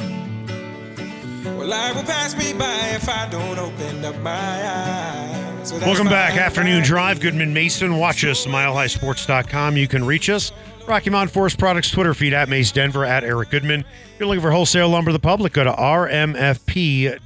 [1.57, 5.44] Well, life will pass me by if I don't open up my eyes.
[5.65, 6.31] So Welcome back.
[6.31, 6.39] fine.
[6.39, 7.19] Afternoon Drive.
[7.19, 7.97] Goodman Mason.
[7.97, 9.77] Watch us, milehighsports.com.
[9.77, 10.51] You can reach us.
[10.87, 13.79] Rocky Mountain Forest Products Twitter feed at Mace Denver at Eric Goodman.
[13.81, 17.17] If you're looking for wholesale lumber to the public, go to rmfp.com.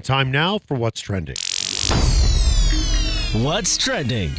[0.00, 1.36] Time now for what's trending.
[3.44, 4.32] What's trending?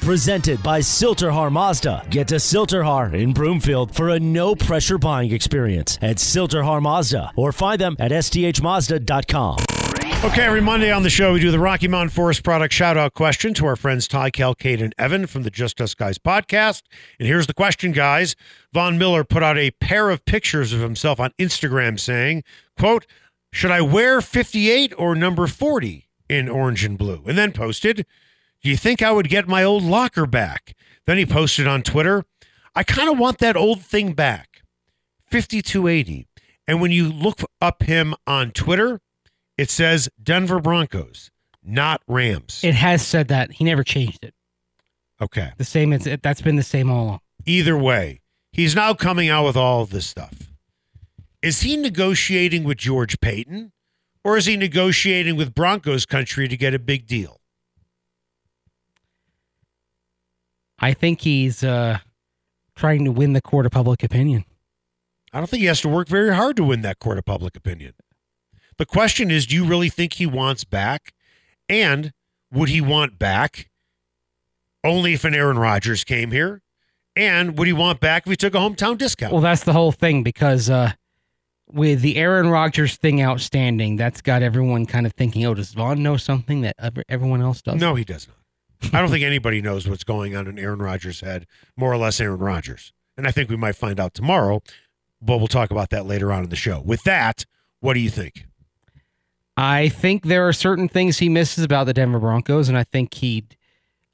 [0.00, 2.06] Presented by Sill-TerHar Mazda.
[2.10, 7.50] Get to Sill-TerHar in Broomfield for a no pressure buying experience at Sill-TerHar Mazda or
[7.50, 9.56] find them at sthmazda.com.
[10.24, 13.12] Okay, every Monday on the show, we do the Rocky Mountain Forest Product shout out
[13.12, 16.82] question to our friends Ty, Kel, Kate, and Evan from the Just Us Guys podcast.
[17.18, 18.34] And here's the question, guys.
[18.72, 22.42] Von Miller put out a pair of pictures of himself on Instagram saying,
[22.78, 23.04] quote,
[23.52, 27.22] should I wear 58 or number 40 in orange and blue?
[27.26, 28.06] And then posted,
[28.62, 30.74] do you think I would get my old locker back?
[31.06, 32.24] Then he posted on Twitter,
[32.74, 34.62] I kind of want that old thing back.
[35.30, 36.26] 5280.
[36.66, 39.02] And when you look up him on Twitter,
[39.56, 41.30] it says Denver Broncos,
[41.62, 42.60] not Rams.
[42.62, 44.34] It has said that he never changed it.
[45.20, 45.52] okay.
[45.56, 47.20] The same as that's been the same all along.
[47.46, 48.20] Either way,
[48.52, 50.34] he's now coming out with all of this stuff.
[51.42, 53.72] Is he negotiating with George Paton
[54.24, 57.40] or is he negotiating with Broncos country to get a big deal?
[60.78, 61.98] I think he's uh,
[62.74, 64.44] trying to win the court of public opinion.
[65.32, 67.56] I don't think he has to work very hard to win that court of public
[67.56, 67.94] opinion.
[68.78, 71.12] The question is do you really think he wants back?
[71.68, 72.12] And
[72.52, 73.70] would he want back
[74.82, 76.62] only if an Aaron Rodgers came here?
[77.16, 79.32] And would he want back if he took a hometown discount?
[79.32, 80.92] Well, that's the whole thing because uh,
[81.70, 86.02] with the Aaron Rodgers thing outstanding, that's got everyone kind of thinking, oh, does Von
[86.02, 86.76] know something that
[87.08, 87.80] everyone else doesn't?
[87.80, 88.36] No, he does not.
[88.92, 92.20] I don't think anybody knows what's going on in Aaron Rodgers' head, more or less
[92.20, 92.92] Aaron Rodgers.
[93.16, 94.60] And I think we might find out tomorrow,
[95.22, 96.80] but we'll talk about that later on in the show.
[96.80, 97.46] With that,
[97.80, 98.46] what do you think?
[99.56, 103.14] I think there are certain things he misses about the Denver Broncos, and I think
[103.14, 103.56] he'd,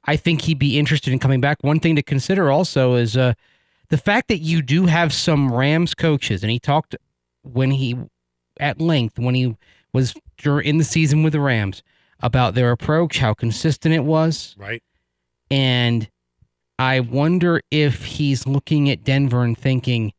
[0.05, 1.63] I think he'd be interested in coming back.
[1.63, 3.33] One thing to consider also is uh,
[3.89, 6.95] the fact that you do have some Rams coaches, and he talked
[7.41, 7.97] when he,
[8.59, 9.57] at length, when he
[9.93, 10.13] was
[10.45, 11.81] in the season with the Rams
[12.19, 14.83] about their approach, how consistent it was, Right?
[15.49, 16.07] and
[16.77, 20.13] I wonder if he's looking at Denver and thinking,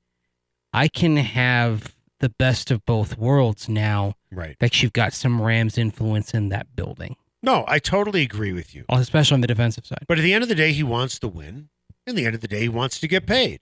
[0.72, 4.56] I can have the best of both worlds now Right.
[4.60, 8.84] that you've got some Rams influence in that building, No, I totally agree with you.
[8.88, 10.04] especially on the defensive side.
[10.08, 11.68] But at the end of the day, he wants to win.
[12.06, 13.60] And the end of the day, he wants to get paid.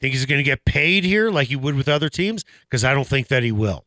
[0.00, 2.44] Think he's going to get paid here like he would with other teams?
[2.62, 3.84] Because I don't think that he will.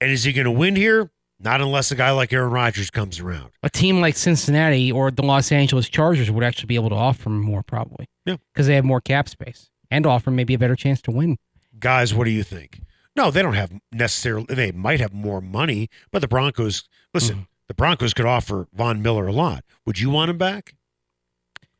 [0.00, 1.10] And is he going to win here?
[1.40, 3.50] Not unless a guy like Aaron Rodgers comes around.
[3.62, 7.30] A team like Cincinnati or the Los Angeles Chargers would actually be able to offer
[7.30, 8.06] him more, probably.
[8.26, 8.36] Yeah.
[8.52, 11.38] Because they have more cap space and offer maybe a better chance to win.
[11.78, 12.82] Guys, what do you think?
[13.18, 14.46] No, they don't have necessarily.
[14.48, 16.84] They might have more money, but the Broncos.
[17.12, 19.64] Listen, the Broncos could offer Von Miller a lot.
[19.84, 20.76] Would you want him back,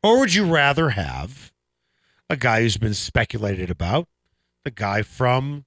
[0.03, 1.53] or would you rather have
[2.29, 4.09] a guy who's been speculated about,
[4.65, 5.63] the guy from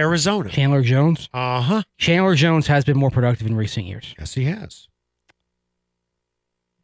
[0.00, 0.48] Arizona?
[0.48, 1.28] Chandler Jones.
[1.34, 1.82] Uh huh.
[1.98, 4.14] Chandler Jones has been more productive in recent years.
[4.18, 4.88] Yes, he has.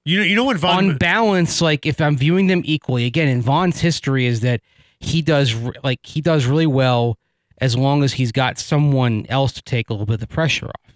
[0.05, 3.29] You know, you know when Von on balance, like if I'm viewing them equally, again,
[3.29, 4.61] in Von's history is that
[4.99, 7.17] he does like he does really well
[7.61, 10.67] as long as he's got someone else to take a little bit of the pressure
[10.67, 10.95] off.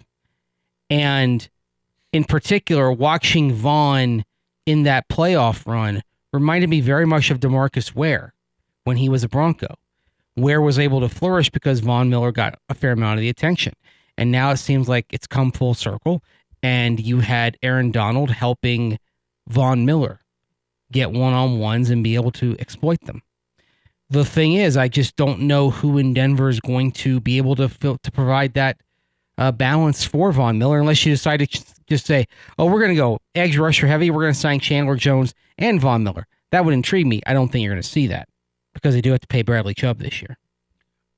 [0.89, 1.47] And
[2.11, 4.23] in particular, watching Von
[4.65, 6.01] in that playoff run
[6.33, 8.33] reminded me very much of Demarcus Ware
[8.83, 9.75] when he was a Bronco.
[10.35, 13.73] Ware was able to flourish because Von Miller got a fair amount of the attention.
[14.17, 16.23] And now it seems like it's come full circle.
[16.61, 18.97] And you had Aaron Donald helping
[19.47, 20.19] Von Miller
[20.91, 23.21] get one on ones and be able to exploit them.
[24.15, 27.53] The thing is, I just don't know who in Denver is going to be able
[27.57, 28.77] to fill, to provide that
[29.37, 31.47] uh, balance for Von Miller unless you decide to
[31.85, 32.25] just say,
[32.57, 34.09] oh, we're going to go edge rusher heavy.
[34.09, 36.27] We're going to sign Chandler Jones and Von Miller.
[36.51, 37.23] That would intrigue me.
[37.27, 38.29] I don't think you're going to see that
[38.73, 40.37] because they do have to pay Bradley Chubb this year.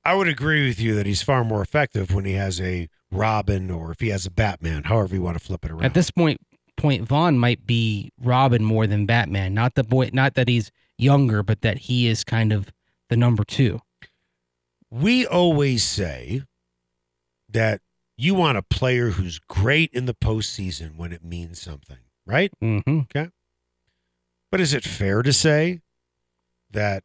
[0.04, 3.70] I would agree with you that he's far more effective when he has a Robin
[3.70, 5.84] or if he has a Batman, however you want to flip it around.
[5.84, 6.40] At this point,
[6.76, 9.54] point Von might be Robin more than Batman.
[9.54, 12.72] Not the boy, not that he's younger, but that he is kind of
[13.08, 13.80] the number two.
[14.90, 16.42] we always say
[17.48, 17.80] that
[18.16, 22.50] you want a player who's great in the postseason when it means something, right?
[22.62, 23.00] Mm-hmm.
[23.00, 23.30] Okay.
[24.50, 25.80] But is it fair to say
[26.70, 27.04] that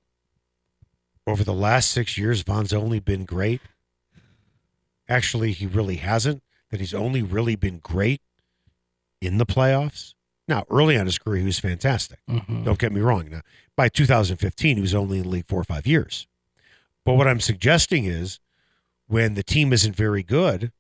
[1.28, 3.62] over the last six years, Von's only been great?
[5.10, 6.42] Actually, he really hasn't.
[6.72, 8.22] That he's only really been great
[9.22, 10.16] in the playoffs.
[10.48, 12.20] Now, early on his career, he was fantastic.
[12.28, 12.66] Mhm.
[12.66, 13.30] Don't get me wrong.
[13.30, 13.42] Now,
[13.76, 16.28] by 2015, he was only in the league four or five years.
[17.06, 18.40] But what I'm suggesting is
[19.08, 20.72] when the team isn't very good,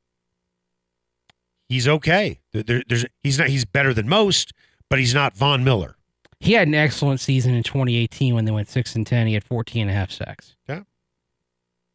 [1.67, 2.39] he's okay.
[2.51, 3.49] There- there- there's, he's not.
[3.49, 4.53] He's better than most,
[4.89, 5.95] but he's not Von Miller.
[6.39, 9.27] He had an excellent season in 2018 when they went six and ten.
[9.27, 10.55] He had 14 and a half sacks.
[10.67, 10.81] Yeah,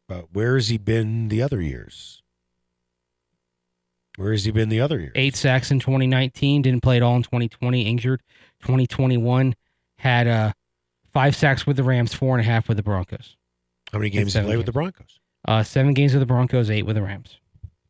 [0.07, 2.21] but where has he been the other years?
[4.17, 5.13] Where has he been the other years?
[5.15, 6.61] Eight sacks in 2019.
[6.63, 7.83] Didn't play at all in 2020.
[7.83, 8.21] Injured.
[8.63, 9.55] 2021
[9.99, 10.51] had uh,
[11.19, 13.35] five sacks with the Rams, four and a half with the Broncos.
[13.91, 14.71] How many games did he play with the.
[14.71, 15.19] Broncos?
[15.45, 17.39] Uh, seven games with the Broncos, eight with the Rams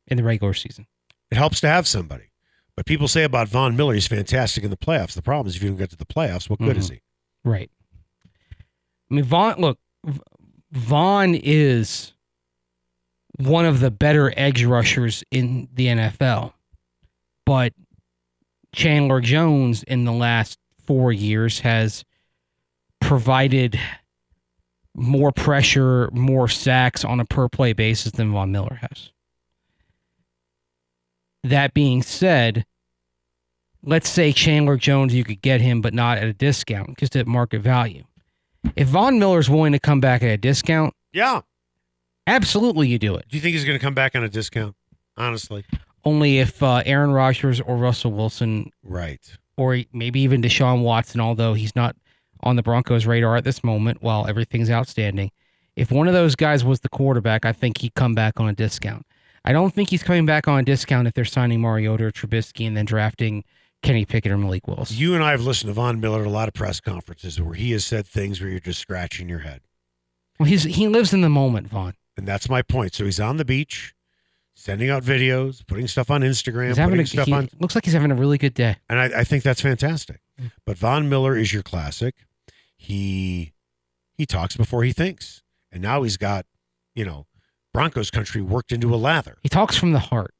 [0.07, 0.87] in the regular season.
[1.29, 2.31] It helps to have somebody.
[2.75, 5.13] But people say about Von Miller, he's fantastic in the playoffs.
[5.13, 7.01] The problem is if you don't get to the playoffs, what good is he?
[7.45, 7.69] Right.
[9.11, 9.59] I mean, Von.
[9.59, 9.77] Look,
[10.71, 12.13] Von is
[13.37, 16.53] one of the better edge rushers in the NFL,
[17.45, 17.73] but
[18.73, 22.03] Chandler Jones in the last four years has
[23.09, 23.79] provided
[24.95, 29.09] more pressure, more sacks on a per play basis than Von Miller has.
[31.43, 32.65] That being said,
[33.83, 37.25] let's say Chandler Jones, you could get him, but not at a discount, just at
[37.25, 38.03] market value.
[38.75, 41.41] If Von Miller's willing to come back at a discount, Yeah.
[42.27, 43.25] absolutely you do it.
[43.27, 44.75] Do you think he's going to come back on a discount?
[45.17, 45.65] Honestly.
[46.05, 49.35] Only if uh, Aaron Rodgers or Russell Wilson Right.
[49.57, 51.95] or maybe even Deshaun Watson, although he's not
[52.41, 55.31] on the Broncos' radar at this moment while everything's outstanding.
[55.75, 58.53] If one of those guys was the quarterback, I think he'd come back on a
[58.53, 59.05] discount.
[59.45, 62.67] I don't think he's coming back on a discount if they're signing Mariota or Trubisky
[62.67, 63.43] and then drafting
[63.81, 64.91] Kenny Pickett or Malik Willis.
[64.91, 67.53] You and I have listened to Von Miller at a lot of press conferences where
[67.53, 69.61] he has said things where you're just scratching your head.
[70.37, 71.93] Well, he's he lives in the moment, Von.
[72.17, 72.93] And that's my point.
[72.93, 73.93] So he's on the beach,
[74.53, 77.85] sending out videos, putting stuff on Instagram, He's putting a, stuff he, on looks like
[77.85, 78.75] he's having a really good day.
[78.89, 80.19] and I, I think that's fantastic.
[80.39, 80.51] Mm.
[80.65, 82.15] But Von Miller is your classic.
[82.81, 83.51] He
[84.17, 86.45] he talks before he thinks, and now he's got
[86.95, 87.27] you know
[87.73, 89.37] Broncos country worked into a lather.
[89.43, 90.33] He talks from the heart.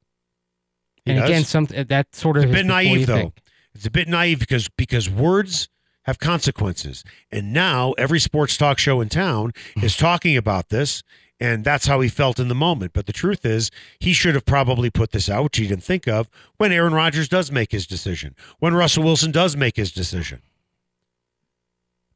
[1.04, 1.30] He and does.
[1.30, 3.16] again, some that sort of It's a bit naive though.
[3.16, 3.42] think.
[3.76, 5.68] It's a bit naive because because words
[6.04, 9.84] have consequences, and now every sports talk show in town mm.
[9.84, 11.04] is talking about this.
[11.42, 12.92] And that's how he felt in the moment.
[12.92, 16.06] But the truth is, he should have probably put this out, which he didn't think
[16.06, 20.42] of, when Aaron Rodgers does make his decision, when Russell Wilson does make his decision.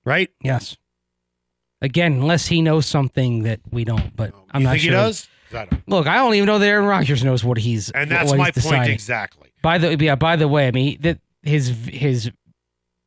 [0.05, 0.29] Right?
[0.41, 0.77] Yes.
[1.81, 4.91] Again, unless he knows something that we don't, but I'm you not think sure.
[4.91, 5.27] he does?
[5.53, 5.87] I don't.
[5.87, 8.45] Look, I don't even know that Aaron Rodgers knows what he's And that's what my
[8.45, 8.93] he's point deciding.
[8.93, 9.49] exactly.
[9.61, 12.31] By the yeah, by the way, I mean that his his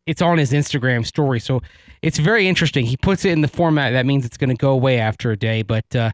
[0.06, 1.62] it's on his Instagram story, so
[2.02, 2.87] it's very interesting.
[2.87, 5.37] He puts it in the format that means it's going to go away after a
[5.37, 6.12] day, but uh,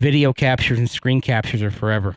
[0.00, 2.16] video captures and screen captures are forever.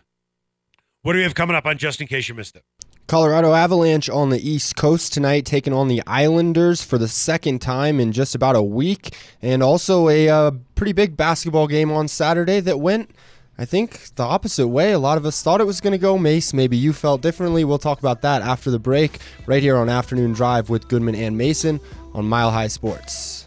[1.01, 2.63] What do we have coming up on just in case you missed it?
[3.07, 8.01] Colorado Avalanche on the East Coast tonight, taking on the Islanders for the second time
[8.01, 12.59] in just about a week, and also a uh, pretty big basketball game on Saturday
[12.59, 13.11] that went,
[13.57, 14.91] I think, the opposite way.
[14.91, 16.53] A lot of us thought it was going to go Mace.
[16.53, 17.63] Maybe you felt differently.
[17.63, 21.37] We'll talk about that after the break, right here on Afternoon Drive with Goodman and
[21.37, 21.79] Mason
[22.13, 23.46] on Mile High Sports.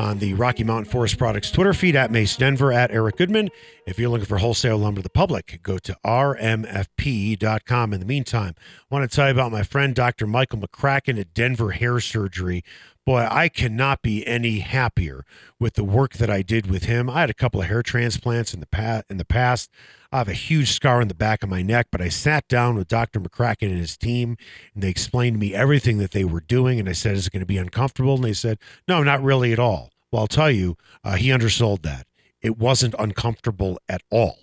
[0.00, 3.50] on the Rocky Mountain Forest Products Twitter feed at Mace Denver at Eric Goodman.
[3.86, 7.92] If you're looking for wholesale lumber to the public, go to rmfp.com.
[7.92, 10.26] In the meantime, I want to tell you about my friend Dr.
[10.26, 12.64] Michael McCracken at Denver Hair Surgery.
[13.04, 15.26] Boy, I cannot be any happier
[15.58, 17.10] with the work that I did with him.
[17.10, 19.04] I had a couple of hair transplants in the past.
[19.10, 19.68] In the past,
[20.12, 22.74] I have a huge scar on the back of my neck, but I sat down
[22.74, 23.20] with Dr.
[23.20, 24.36] McCracken and his team,
[24.74, 26.80] and they explained to me everything that they were doing.
[26.80, 28.58] And I said, "Is it going to be uncomfortable?" And they said,
[28.88, 32.08] "No, not really at all." Well, I'll tell you, uh, he undersold that.
[32.42, 34.38] It wasn't uncomfortable at all.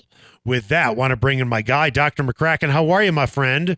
[0.46, 2.24] With that, want to bring in my guy, Dr.
[2.24, 2.70] McCracken.
[2.70, 3.76] How are you, my friend?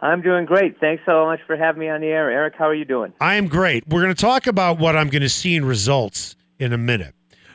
[0.00, 0.80] I'm doing great.
[0.80, 2.28] Thanks so much for having me on the air.
[2.30, 3.12] Eric, how are you doing?
[3.20, 3.86] I am great.
[3.86, 7.14] We're going to talk about what I'm going to see in results in a minute.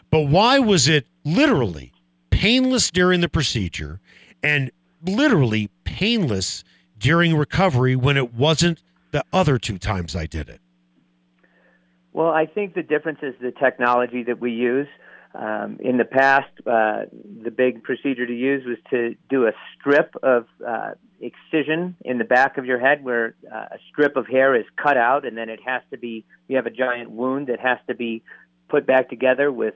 [0.10, 1.92] But why was it literally
[2.34, 4.00] painless during the procedure
[4.42, 4.72] and
[5.06, 6.64] literally painless
[6.98, 8.82] during recovery when it wasn't
[9.12, 10.60] the other two times I did it?
[12.12, 14.88] Well, I think the difference is the technology that we use.
[15.36, 17.06] Um, in the past, uh,
[17.44, 22.24] the big procedure to use was to do a strip of uh, excision in the
[22.24, 25.50] back of your head where uh, a strip of hair is cut out and then
[25.50, 28.22] it has to be, you have a giant wound that has to be
[28.70, 29.74] put back together with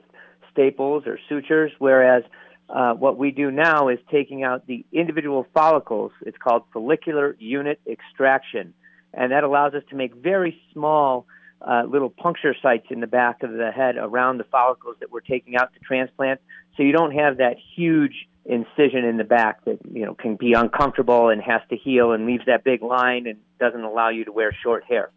[0.52, 2.22] staples or sutures, whereas
[2.68, 6.12] uh, what we do now is taking out the individual follicles.
[6.26, 8.74] It's called follicular unit extraction,
[9.14, 11.26] and that allows us to make very small
[11.60, 15.20] uh, little puncture sites in the back of the head around the follicles that we're
[15.20, 16.40] taking out to transplant.
[16.76, 20.52] So you don't have that huge incision in the back that you know can be
[20.54, 24.32] uncomfortable and has to heal and leaves that big line and doesn't allow you to
[24.32, 25.10] wear short hair.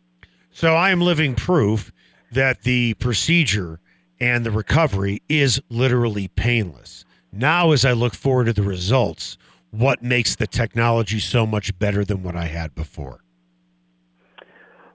[0.51, 1.91] So I am living proof
[2.31, 3.79] that the procedure
[4.19, 7.05] and the recovery is literally painless.
[7.31, 9.37] Now, as I look forward to the results,
[9.71, 13.23] what makes the technology so much better than what I had before?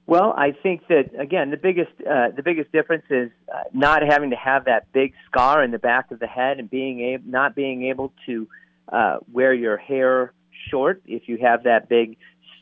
[0.06, 4.30] Well, I think that again, the biggest uh, the biggest difference is uh, not having
[4.30, 7.56] to have that big scar in the back of the head and being able not
[7.56, 8.46] being able to
[8.92, 10.32] uh, wear your hair
[10.70, 12.16] short if you have that big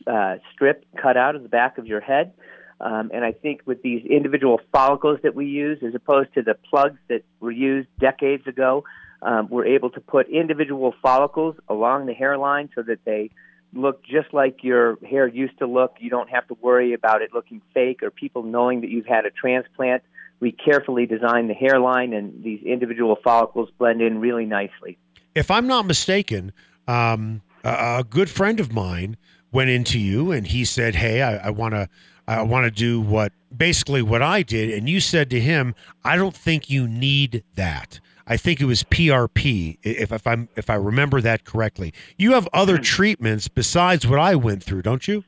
[0.07, 2.33] uh, strip cut out of the back of your head.
[2.81, 6.55] Um, and I think with these individual follicles that we use, as opposed to the
[6.69, 8.83] plugs that were used decades ago,
[9.21, 13.31] um, we're able to put individual follicles along the hairline so that they
[13.73, 15.95] look just like your hair used to look.
[15.99, 19.25] You don't have to worry about it looking fake or people knowing that you've had
[19.25, 20.03] a transplant.
[20.39, 24.97] We carefully design the hairline, and these individual follicles blend in really nicely.
[25.33, 26.51] If I'm not mistaken,
[26.87, 29.17] um, a, a good friend of mine
[29.51, 31.89] went into you and he said, "Hey, I want to."
[32.27, 34.71] I want to do what basically what I did.
[34.71, 37.99] And you said to him, I don't think you need that.
[38.27, 41.93] I think it was PRP, if, if I'm if I remember that correctly.
[42.17, 45.23] You have other treatments besides what I went through, don't you?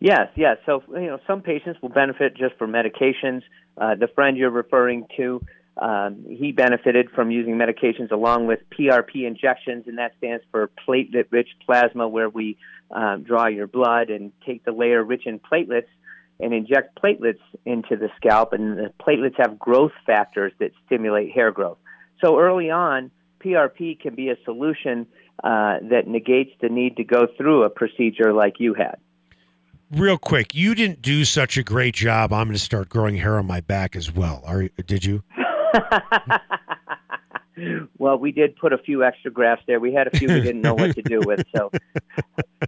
[0.00, 0.58] Yes, yes.
[0.66, 3.42] So you know, some patients will benefit just from medications.
[3.76, 5.40] Uh, the friend you're referring to,
[5.78, 11.48] um, he benefited from using medications along with PRP injections, and that stands for platelet-rich
[11.66, 12.56] plasma, where we
[12.92, 15.88] um, draw your blood and take the layer rich in platelets
[16.40, 21.52] and inject platelets into the scalp, and the platelets have growth factors that stimulate hair
[21.52, 21.78] growth.
[22.24, 23.10] So early on,
[23.40, 25.06] PRP can be a solution
[25.42, 28.96] uh, that negates the need to go through a procedure like you had.
[29.90, 32.32] Real quick, you didn't do such a great job.
[32.32, 34.42] I'm going to start growing hair on my back as well.
[34.44, 35.22] Are did you?
[37.98, 39.80] well, we did put a few extra grafts there.
[39.80, 41.70] We had a few we didn't know what to do with, so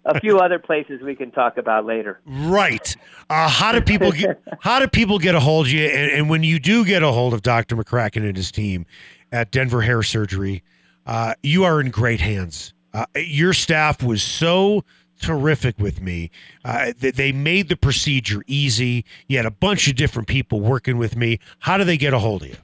[0.05, 2.21] a few other places we can talk about later.
[2.25, 2.97] Right.
[3.29, 5.87] Uh, how do people get How do people get a hold of you?
[5.87, 7.77] And, and, when you do get a hold of Dr.
[7.77, 8.87] McCracken and his team
[9.33, 10.63] at Denver Hair Surgery,
[11.07, 12.73] uh, you are in great hands.
[12.93, 14.85] Uh, your staff was so
[15.21, 16.31] terrific with me.
[16.65, 19.05] Uh, they made the procedure easy.
[19.29, 21.39] You had a bunch of different people working with me.
[21.61, 22.57] How do they get a hold of you?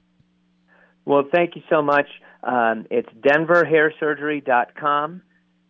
[1.04, 2.06] Well, thank you so much.
[2.42, 5.22] Um, it's denverhairsurgery.com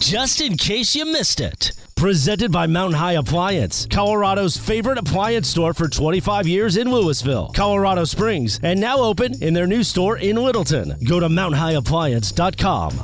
[0.00, 1.72] Just in case you missed it.
[1.96, 8.04] Presented by Mountain High Appliance, Colorado's favorite appliance store for 25 years in Louisville, Colorado
[8.04, 10.96] Springs, and now open in their new store in Littleton.
[11.04, 13.00] Go to mountainhighappliance.com.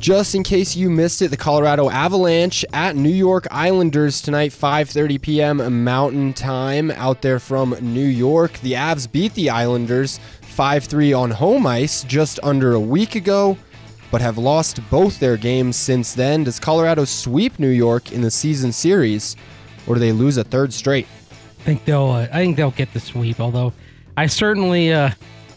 [0.00, 5.20] Just in case you missed it, the Colorado Avalanche at New York Islanders tonight, 5:30
[5.20, 5.84] p.m.
[5.84, 6.92] Mountain Time.
[6.92, 10.20] Out there from New York, the Avs beat the Islanders
[10.56, 13.58] 5-3 on home ice just under a week ago,
[14.10, 16.44] but have lost both their games since then.
[16.44, 19.36] Does Colorado sweep New York in the season series,
[19.86, 21.06] or do they lose a third straight?
[21.60, 22.10] I think they'll.
[22.10, 23.40] Uh, I think they'll get the sweep.
[23.40, 23.72] Although,
[24.16, 25.10] I certainly, uh,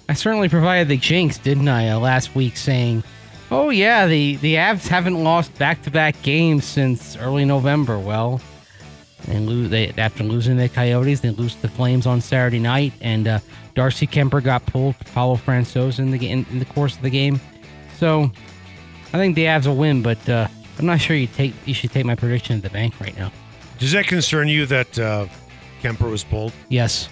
[0.09, 3.03] I certainly provided the jinx, didn't I, uh, last week, saying,
[3.49, 8.41] "Oh yeah, the the Avs haven't lost back-to-back games since early November." Well,
[9.27, 9.69] they lose.
[9.69, 13.39] They after losing the Coyotes, they lose the Flames on Saturday night, and uh,
[13.75, 17.39] Darcy Kuemper got pulled Pavel Francouz in the in, in the course of the game.
[18.01, 18.31] So,
[19.13, 20.47] I think the Avs will win, but uh,
[20.79, 23.31] I'm not sure you take you should take my prediction at the bank right now.
[23.77, 25.27] Does that concern you that uh,
[25.83, 26.51] Kuemper was pulled?
[26.67, 27.09] Yes.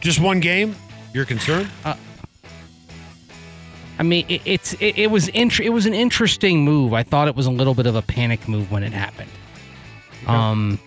[0.00, 0.76] Just one game?
[1.14, 1.70] You're concerned?
[3.98, 6.92] I mean, it, it's it, it was int- it was an interesting move.
[6.92, 9.30] I thought it was a little bit of a panic move when it happened.
[10.26, 10.78] Um,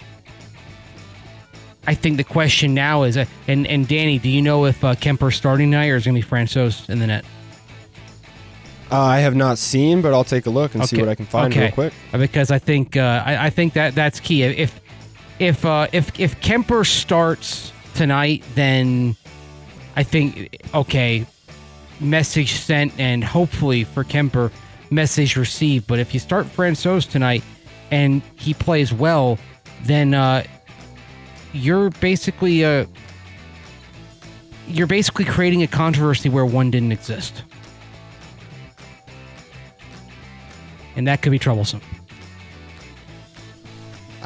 [1.88, 4.94] I think the question now is, uh, and and Danny, do you know if uh,
[4.94, 7.26] Kuemper's starting tonight or is going to be Francouz in the net?
[8.94, 11.26] Uh, I have not seen, but I'll take a look and see what I can
[11.26, 11.94] find real quick.
[12.12, 14.44] Because I think uh, I, I think that that's key.
[14.44, 14.80] If
[15.40, 19.16] if uh, if if Kuemper starts tonight, then
[19.96, 21.26] I think okay,
[22.00, 24.52] message sent, and hopefully for Kuemper,
[24.92, 25.88] message received.
[25.88, 27.44] But if you start Francouz tonight
[27.90, 29.40] and he plays well,
[29.86, 30.44] then uh,
[31.52, 32.86] you're basically uh,
[34.68, 37.42] you're basically creating a controversy where one didn't exist.
[40.96, 41.82] And that could be troublesome.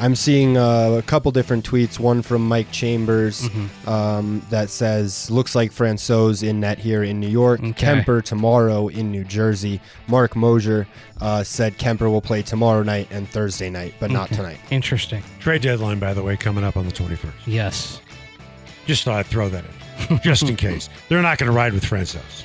[0.00, 1.98] I'm seeing uh, a couple different tweets.
[1.98, 3.88] One from Mike Chambers Mm-hmm.
[3.88, 7.60] um, that says, "Looks like Francouz in net here in New York.
[7.60, 10.86] Kuemper tomorrow in New Jersey." Mark Mosier
[11.20, 14.60] uh, said Kuemper will play tomorrow night and Thursday night, but not tonight.
[14.70, 15.20] Interesting.
[15.40, 17.32] Trade deadline, by the way, coming up on the 21st.
[17.46, 18.00] Yes.
[18.86, 19.64] Just thought I'd throw that
[20.10, 20.88] in, just in case.
[21.08, 22.44] They're not going to ride with Francouz.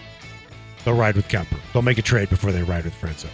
[0.86, 1.58] They'll ride with Kuemper.
[1.72, 3.28] They'll make a trade before they ride with Francouz.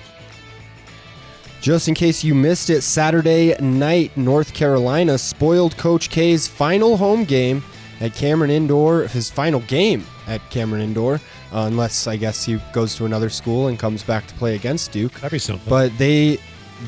[1.61, 7.25] Just in case you missed it, Saturday night, North Carolina spoiled Coach K's final home
[7.25, 7.63] game
[7.99, 12.95] at Cameron Indoor, his final game at Cameron Indoor, uh, unless I guess he goes
[12.95, 15.13] to another school and comes back to play against Duke.
[15.15, 15.69] That'd be something.
[15.69, 16.39] But they,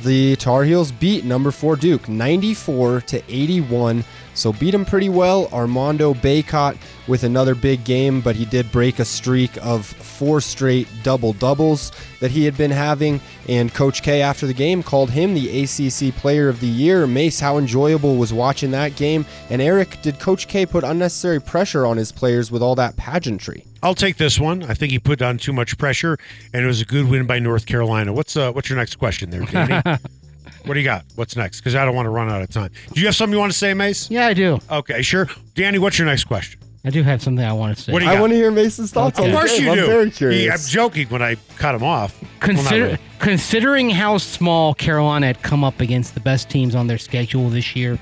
[0.03, 4.03] the Tar Heels beat number four Duke 94 to 81.
[4.33, 5.49] So beat him pretty well.
[5.51, 6.77] Armando Bacot
[7.07, 11.91] with another big game, but he did break a streak of four straight double doubles
[12.21, 13.19] that he had been having.
[13.49, 17.05] And Coach K after the game called him the ACC Player of the Year.
[17.05, 19.25] Mace, how enjoyable was watching that game?
[19.49, 23.65] And Eric, did Coach K put unnecessary pressure on his players with all that pageantry?
[23.83, 24.63] I'll take this one.
[24.63, 26.17] I think he put on too much pressure,
[26.53, 28.13] and it was a good win by North Carolina.
[28.13, 29.81] What's uh, what's your next question there, Danny?
[30.65, 31.03] what do you got?
[31.15, 31.61] What's next?
[31.61, 32.71] Because I don't want to run out of time.
[32.93, 34.09] Do you have something you want to say, Mace?
[34.11, 34.59] Yeah, I do.
[34.69, 35.27] Okay, sure.
[35.55, 36.59] Danny, what's your next question?
[36.83, 37.91] I do have something I want to say.
[37.93, 38.21] What do you I got?
[38.21, 39.29] want to hear Mason's thoughts Okay.
[39.29, 39.65] on Of course game.
[39.65, 39.85] you I'm do.
[39.85, 40.65] very He- curious.
[40.67, 42.19] I'm joking when I cut him off.
[42.21, 42.97] Well, not Consider really.
[43.19, 47.75] considering how small Carolina had come up against the best teams on their schedule this
[47.75, 47.99] year,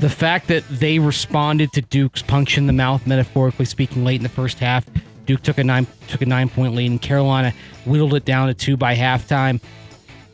[0.00, 4.22] the fact that they responded to Duke's punch in the mouth, metaphorically speaking, late in
[4.22, 4.86] the first half.
[5.26, 7.52] Duke took a nine took a nine point lead, and Carolina
[7.84, 9.60] whittled it down to two by halftime.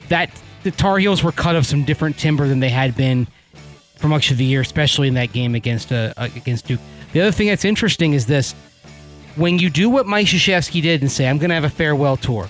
[0.08, 0.30] That
[0.62, 3.26] the Tar Heels were cut of some different timber than they had been
[3.96, 6.80] for much of the year, especially in that game against uh, against Duke.
[7.12, 8.52] The other thing that's interesting is this:
[9.34, 12.16] when you do what Mike Krzyzewski did and say, "I'm going to have a farewell
[12.16, 12.48] tour,"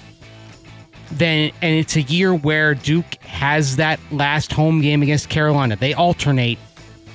[1.12, 5.76] then and it's a year where Duke has that last home game against Carolina.
[5.76, 6.58] They alternate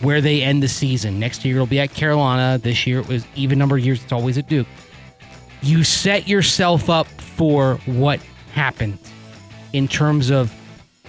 [0.01, 1.19] where they end the season.
[1.19, 2.57] Next year it'll be at Carolina.
[2.57, 4.03] This year it was even number of years.
[4.03, 4.67] It's always at Duke.
[5.61, 8.19] You set yourself up for what
[8.53, 8.97] happened
[9.73, 10.53] in terms of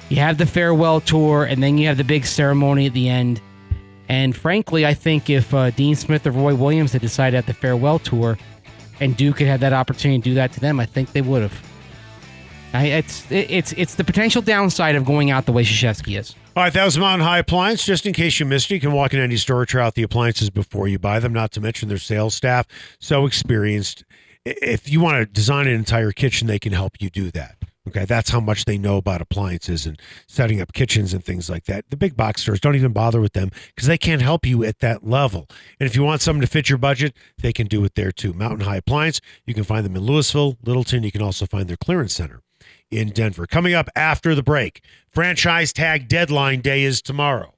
[0.08, 3.40] you have the farewell tour and then you have the big ceremony at the end.
[4.08, 7.54] And frankly, I think if uh, Dean Smith or Roy Williams had decided at the
[7.54, 8.36] farewell tour
[8.98, 11.42] and Duke had had that opportunity to do that to them, I think they would
[11.42, 11.69] have.
[12.72, 16.34] It's it's it's the potential downside of going out the way Krzyzewski is.
[16.56, 17.84] All right, that was Mountain High Appliance.
[17.84, 20.02] Just in case you missed it, you can walk in any store, try out the
[20.02, 21.32] appliances before you buy them.
[21.32, 22.66] Not to mention their sales staff,
[23.00, 24.04] so experienced.
[24.44, 27.56] If you want to design an entire kitchen, they can help you do that.
[27.88, 31.64] Okay, that's how much they know about appliances and setting up kitchens and things like
[31.64, 31.88] that.
[31.90, 34.78] The big box stores don't even bother with them because they can't help you at
[34.78, 35.48] that level.
[35.80, 38.32] And if you want something to fit your budget, they can do it there too.
[38.32, 41.02] Mountain High Appliance, you can find them in Louisville, Littleton.
[41.02, 42.42] You can also find their clearance center
[42.90, 43.46] in Denver.
[43.46, 47.54] Coming up after the break, franchise tag deadline day is tomorrow.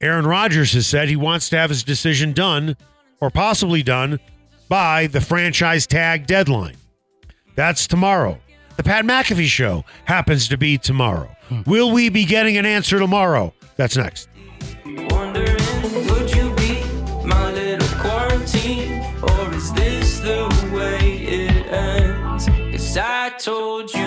[0.00, 2.76] Aaron Rodgers has said he wants to have his decision done
[3.20, 4.20] or possibly done
[4.68, 6.76] by the franchise tag deadline.
[7.54, 8.38] That's tomorrow.
[8.76, 11.34] The Pat McAfee show happens to be tomorrow.
[11.48, 11.62] Hmm.
[11.66, 13.54] Will we be getting an answer tomorrow?
[13.76, 14.28] That's next.
[14.84, 15.56] Wondering,
[16.08, 16.82] would you be
[17.24, 19.04] my little quarantine?
[19.22, 22.46] Or is this the way it ends?
[22.46, 24.03] Cause I told you